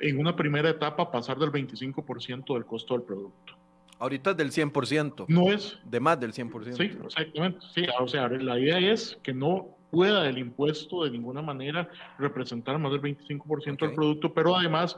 [0.00, 3.54] en una primera etapa pasar del 25% del costo del producto.
[3.98, 5.24] Ahorita es del 100%.
[5.28, 5.78] No es.
[5.84, 6.76] De más del 100%.
[6.76, 7.58] Sí, exactamente.
[7.74, 11.88] Sí, o sea, la idea es que no pueda el impuesto de ninguna manera
[12.18, 14.96] representar más del 25% del producto, pero además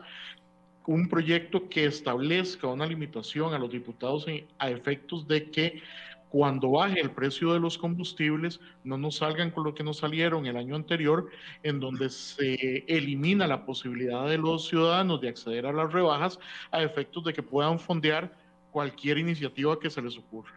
[0.86, 4.26] un proyecto que establezca una limitación a los diputados
[4.58, 5.82] a efectos de que
[6.30, 10.46] cuando baje el precio de los combustibles, no nos salgan con lo que nos salieron
[10.46, 11.28] el año anterior,
[11.64, 16.38] en donde se elimina la posibilidad de los ciudadanos de acceder a las rebajas
[16.70, 18.32] a efectos de que puedan fondear
[18.70, 20.54] cualquier iniciativa que se les ocurra.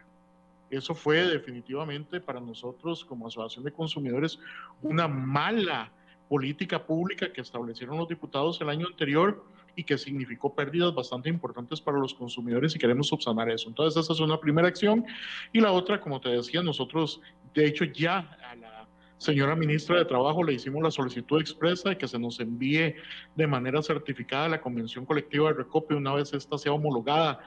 [0.70, 4.38] Eso fue definitivamente para nosotros como Asociación de Consumidores
[4.80, 5.90] una mala
[6.28, 9.44] política pública que establecieron los diputados el año anterior
[9.76, 13.68] y que significó pérdidas bastante importantes para los consumidores y queremos subsanar eso.
[13.68, 15.04] Entonces, esa es una primera acción.
[15.52, 17.20] Y la otra, como te decía, nosotros,
[17.54, 18.18] de hecho, ya
[18.50, 22.40] a la señora ministra de Trabajo le hicimos la solicitud expresa de que se nos
[22.40, 22.94] envíe
[23.34, 27.40] de manera certificada la convención colectiva de recopio una vez esta sea homologada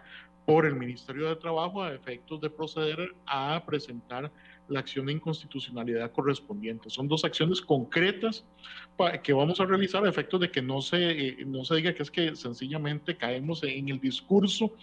[0.45, 4.31] por el Ministerio de Trabajo a efectos de proceder a presentar
[4.69, 6.89] la acción de inconstitucionalidad correspondiente.
[6.89, 8.43] Son dos acciones concretas
[9.23, 12.03] que vamos a realizar a efectos de que no se, eh, no se diga que
[12.03, 14.73] es que sencillamente caemos en el discurso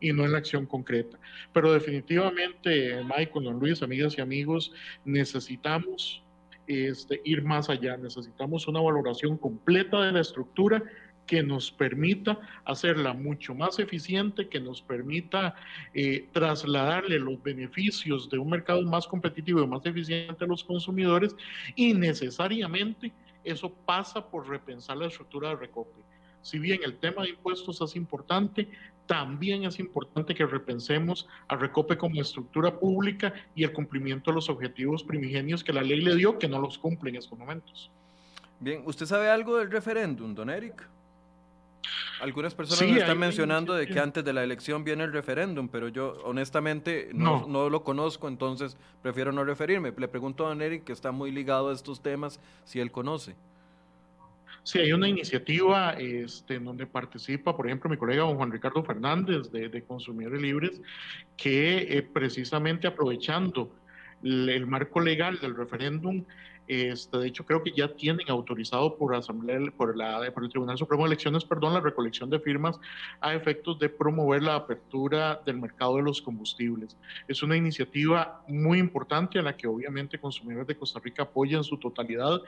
[0.00, 1.18] y no en la acción concreta.
[1.52, 4.72] Pero definitivamente, Michael, don Luis, amigas y amigos,
[5.04, 6.22] necesitamos
[6.66, 10.82] este, ir más allá, necesitamos una valoración completa de la estructura
[11.26, 15.54] que nos permita hacerla mucho más eficiente, que nos permita
[15.94, 21.34] eh, trasladarle los beneficios de un mercado más competitivo y más eficiente a los consumidores
[21.76, 23.12] y necesariamente
[23.44, 26.00] eso pasa por repensar la estructura de recope.
[26.42, 28.68] Si bien el tema de impuestos es importante,
[29.06, 34.48] también es importante que repensemos a Recope como estructura pública y el cumplimiento de los
[34.48, 37.90] objetivos primigenios que la ley le dio, que no los cumple en estos momentos.
[38.60, 40.88] Bien, ¿usted sabe algo del referéndum, don Eric?
[42.20, 45.88] Algunas personas me están mencionando de que antes de la elección viene el referéndum, pero
[45.88, 47.68] yo honestamente no, no.
[47.68, 49.92] lo conozco, entonces prefiero no referirme.
[49.96, 53.34] Le pregunto a don Eric, que está muy ligado a estos temas, si él conoce.
[54.64, 58.84] Sí, hay una iniciativa este, en donde participa, por ejemplo, mi colega don Juan Ricardo
[58.84, 60.80] Fernández de, Consumidores Libres,
[61.36, 63.74] que eh, precisamente aprovechando
[64.22, 66.24] el marco legal del referéndum,
[66.68, 71.08] este, de hecho, creo que ya tienen autorizado por, asamblea, por, el Tribunal Supremo de
[71.08, 72.78] Elecciones perdón, la recolección de firmas
[73.20, 76.96] a efectos de promover la apertura del mercado de los combustibles.
[77.26, 81.64] Es una iniciativa muy importante a la que obviamente consumidores de Costa Rica apoyan en
[81.64, 82.40] su totalidad,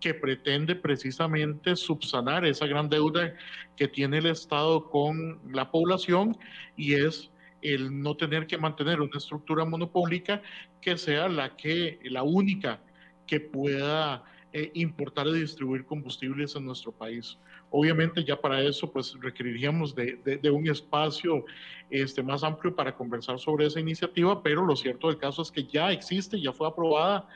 [0.00, 3.34] que pretende precisamente subsanar esa gran deuda
[3.76, 6.36] que tiene el Estado con la población
[6.76, 7.30] y es
[7.62, 10.42] el no tener que mantener una estructura monopólica
[10.80, 12.80] que sea la que la única
[13.26, 17.38] que pueda eh, importar y distribuir combustibles en nuestro país.
[17.70, 21.46] Obviamente ya para eso pues requeriríamos de, de, un espacio
[21.88, 25.64] este, más amplio para conversar sobre esa iniciativa, pero lo cierto del caso es que
[25.64, 27.26] ya existe, ya fue aprobada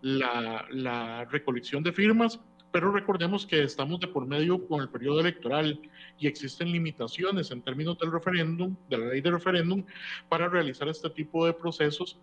[0.00, 2.40] la, la recolección de firmas,
[2.70, 5.78] pero recordemos que estamos de por medio con el periodo electoral
[6.18, 9.84] y existen limitaciones en términos del referéndum, de la ley de referéndum,
[10.30, 12.18] para realizar este tipo de procesos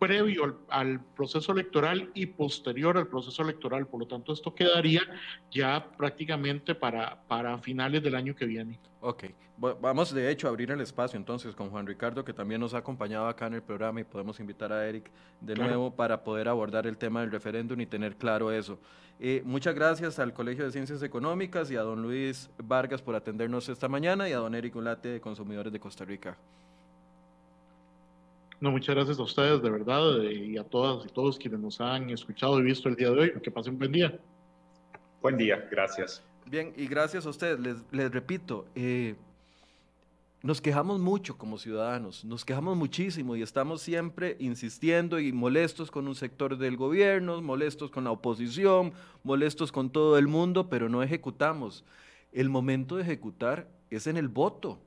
[0.00, 3.86] previo al, proceso electoral y posterior al proceso electoral.
[3.86, 5.02] Por lo tanto, esto quedaría
[5.50, 8.80] ya prácticamente para, para finales del año que viene.
[9.02, 9.24] Ok,
[9.56, 12.78] vamos de hecho a abrir el espacio entonces con Juan Ricardo, que también nos ha
[12.78, 16.86] acompañado acá en el programa y podemos invitar a Eric de nuevo para poder abordar
[16.86, 18.80] el tema del referéndum y tener claro eso.
[19.18, 23.68] Eh, muchas gracias al Colegio de Ciencias Económicas y a don Luis Vargas por atendernos
[23.68, 26.38] esta mañana y a don Eric Ulate de Consumidores de Costa Rica.
[28.60, 32.10] No, muchas gracias a ustedes, de verdad, y a todas y todos quienes nos han
[32.10, 33.32] escuchado y visto el día de hoy.
[33.42, 34.20] Que pasen un buen día.
[35.22, 36.22] Buen día, gracias.
[36.44, 37.58] Bien, y gracias a ustedes.
[37.90, 39.14] Les, repito, eh,
[40.42, 46.06] nos quejamos mucho como ciudadanos, nos quejamos muchísimo y estamos siempre insistiendo y molestos con
[46.06, 48.92] un sector del gobierno, molestos con la oposición,
[49.22, 51.82] molestos con todo el mundo, pero no ejecutamos.
[52.30, 54.78] El momento de ejecutar es en el voto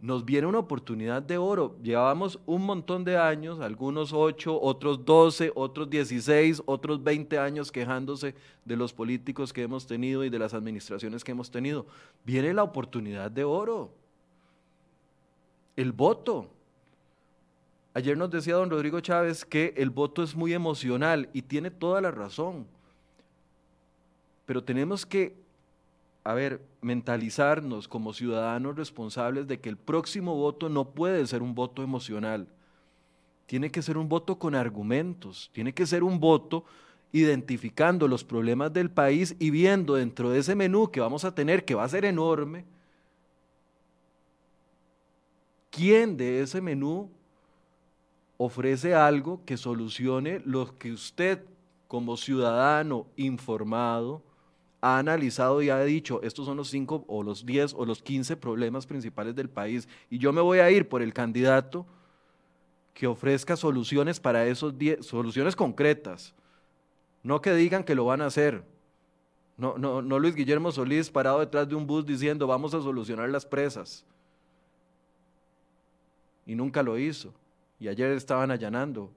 [0.00, 1.76] nos viene una oportunidad de oro.
[1.82, 8.34] Llevábamos un montón de años, algunos 8, otros 12, otros 16, otros 20 años quejándose
[8.64, 11.84] de los políticos que hemos tenido y de las administraciones que hemos tenido.
[12.24, 13.90] Viene la oportunidad de oro.
[15.74, 16.48] El voto.
[17.94, 22.00] Ayer nos decía don Rodrigo Chávez que el voto es muy emocional y tiene toda
[22.00, 22.66] la razón.
[24.46, 25.34] Pero tenemos que
[26.28, 31.54] a ver, mentalizarnos como ciudadanos responsables de que el próximo voto no puede ser un
[31.54, 32.46] voto emocional.
[33.46, 36.66] Tiene que ser un voto con argumentos, tiene que ser un voto
[37.12, 41.64] identificando los problemas del país y viendo dentro de ese menú que vamos a tener,
[41.64, 42.66] que va a ser enorme,
[45.70, 47.08] ¿Quién de ese menú
[48.36, 51.42] ofrece algo que solucione lo que usted
[51.86, 54.27] como ciudadano informado
[54.80, 58.36] ha analizado y ha dicho, estos son los cinco o los diez o los quince
[58.36, 61.86] problemas principales del país y yo me voy a ir por el candidato
[62.94, 66.34] que ofrezca soluciones para esos diez, soluciones concretas,
[67.22, 68.64] no que digan que lo van a hacer.
[69.56, 73.28] No, no, no Luis Guillermo Solís parado detrás de un bus diciendo vamos a solucionar
[73.28, 74.04] las presas.
[76.46, 77.34] Y nunca lo hizo.
[77.80, 79.10] Y ayer estaban allanando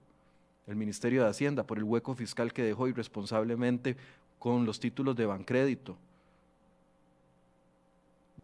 [0.66, 3.96] el Ministerio de Hacienda por el hueco fiscal que dejó irresponsablemente
[4.42, 5.96] con los títulos de Bancrédito.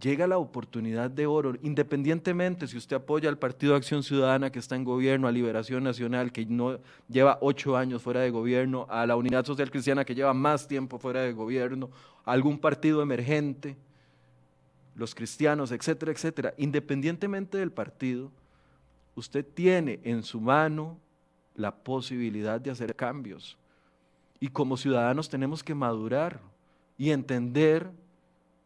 [0.01, 4.76] Llega la oportunidad de oro, independientemente si usted apoya al Partido Acción Ciudadana que está
[4.76, 6.78] en gobierno, a Liberación Nacional que no
[7.09, 11.01] lleva ocho años fuera de gobierno, a la Unidad Social Cristiana que lleva más tiempo
[11.01, 11.90] fuera de gobierno,
[12.24, 13.76] a algún partido emergente,
[14.94, 16.55] los cristianos, etcétera, etcétera.
[16.59, 18.30] Independientemente del partido,
[19.16, 20.96] usted tiene en su mano
[21.57, 23.59] la posibilidad de hacer cambios.
[24.41, 26.41] Y como ciudadanos tenemos que madurar
[26.97, 27.91] y entender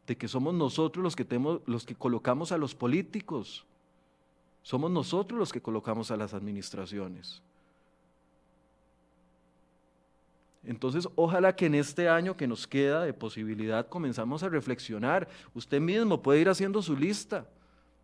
[0.07, 1.27] de que somos nosotros los que,
[1.67, 3.65] los que colocamos a los políticos.
[4.63, 7.43] Somos nosotros los que colocamos a las administraciones.
[10.65, 15.29] Entonces, ojalá que en este año que nos queda de posibilidad comenzamos a reflexionar.
[15.55, 17.47] Usted mismo puede ir haciendo su lista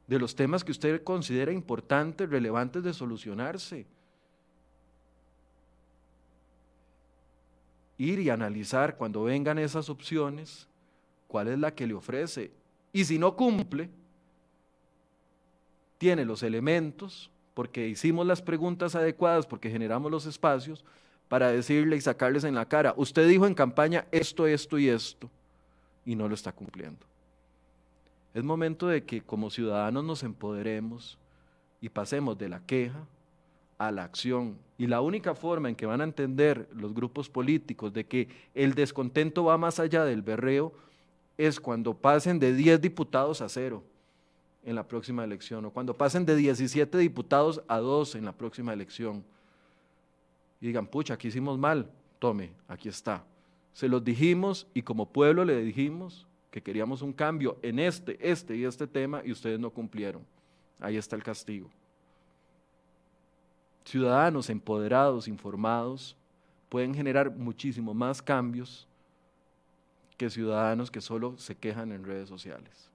[0.08, 3.86] de los temas que usted considera importantes, relevantes de solucionarse.
[7.98, 10.68] Ir y analizar cuando vengan esas opciones
[11.26, 12.52] cuál es la que le ofrece.
[12.92, 13.90] Y si no cumple,
[15.98, 20.84] tiene los elementos, porque hicimos las preguntas adecuadas, porque generamos los espacios,
[21.28, 25.28] para decirle y sacarles en la cara, usted dijo en campaña esto, esto y esto,
[26.06, 27.04] y no lo está cumpliendo.
[28.32, 31.18] Es momento de que como ciudadanos nos empoderemos
[31.80, 33.04] y pasemos de la queja
[33.78, 34.58] a la acción.
[34.76, 38.74] Y la única forma en que van a entender los grupos políticos de que el
[38.74, 40.72] descontento va más allá del berreo
[41.36, 43.82] es cuando pasen de 10 diputados a cero
[44.64, 48.72] en la próxima elección, o cuando pasen de 17 diputados a 2 en la próxima
[48.72, 49.24] elección.
[50.60, 53.24] Y digan, pucha, aquí hicimos mal, tome, aquí está.
[53.72, 58.56] Se los dijimos y como pueblo le dijimos que queríamos un cambio en este, este
[58.56, 60.22] y este tema y ustedes no cumplieron.
[60.80, 61.70] Ahí está el castigo
[63.88, 66.14] ciudadanos empoderados, informados,
[66.68, 68.86] pueden generar muchísimo más cambios
[70.18, 72.90] que ciudadanos que solo se quejan en redes sociales.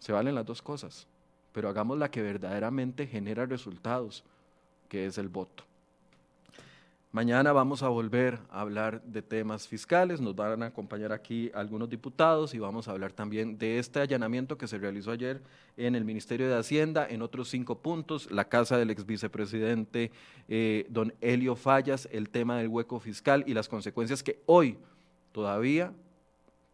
[0.00, 1.06] Se valen las dos cosas,
[1.52, 4.24] pero hagamos la que verdaderamente genera resultados,
[4.88, 5.62] que es el voto.
[7.14, 11.90] Mañana vamos a volver a hablar de temas fiscales, nos van a acompañar aquí algunos
[11.90, 15.42] diputados y vamos a hablar también de este allanamiento que se realizó ayer
[15.76, 20.10] en el Ministerio de Hacienda en otros cinco puntos, la casa del ex vicepresidente
[20.48, 24.78] eh, don Helio Fallas, el tema del hueco fiscal y las consecuencias que hoy
[25.32, 25.92] todavía,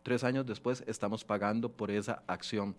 [0.05, 2.76] tres años después, estamos pagando por esa acción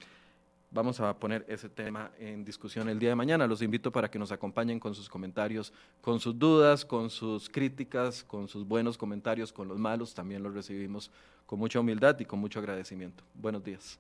[0.72, 3.48] vamos a poner ese tema en discusión el día de mañana.
[3.48, 8.24] Los invito para que nos acompañen con sus comentarios, con sus dudas, con sus críticas,
[8.24, 10.14] con sus buenos comentarios, con los malos.
[10.14, 11.12] También los recibimos
[11.46, 13.24] con mucha humildad y con mucho agradecimiento.
[13.34, 14.00] Buenos días.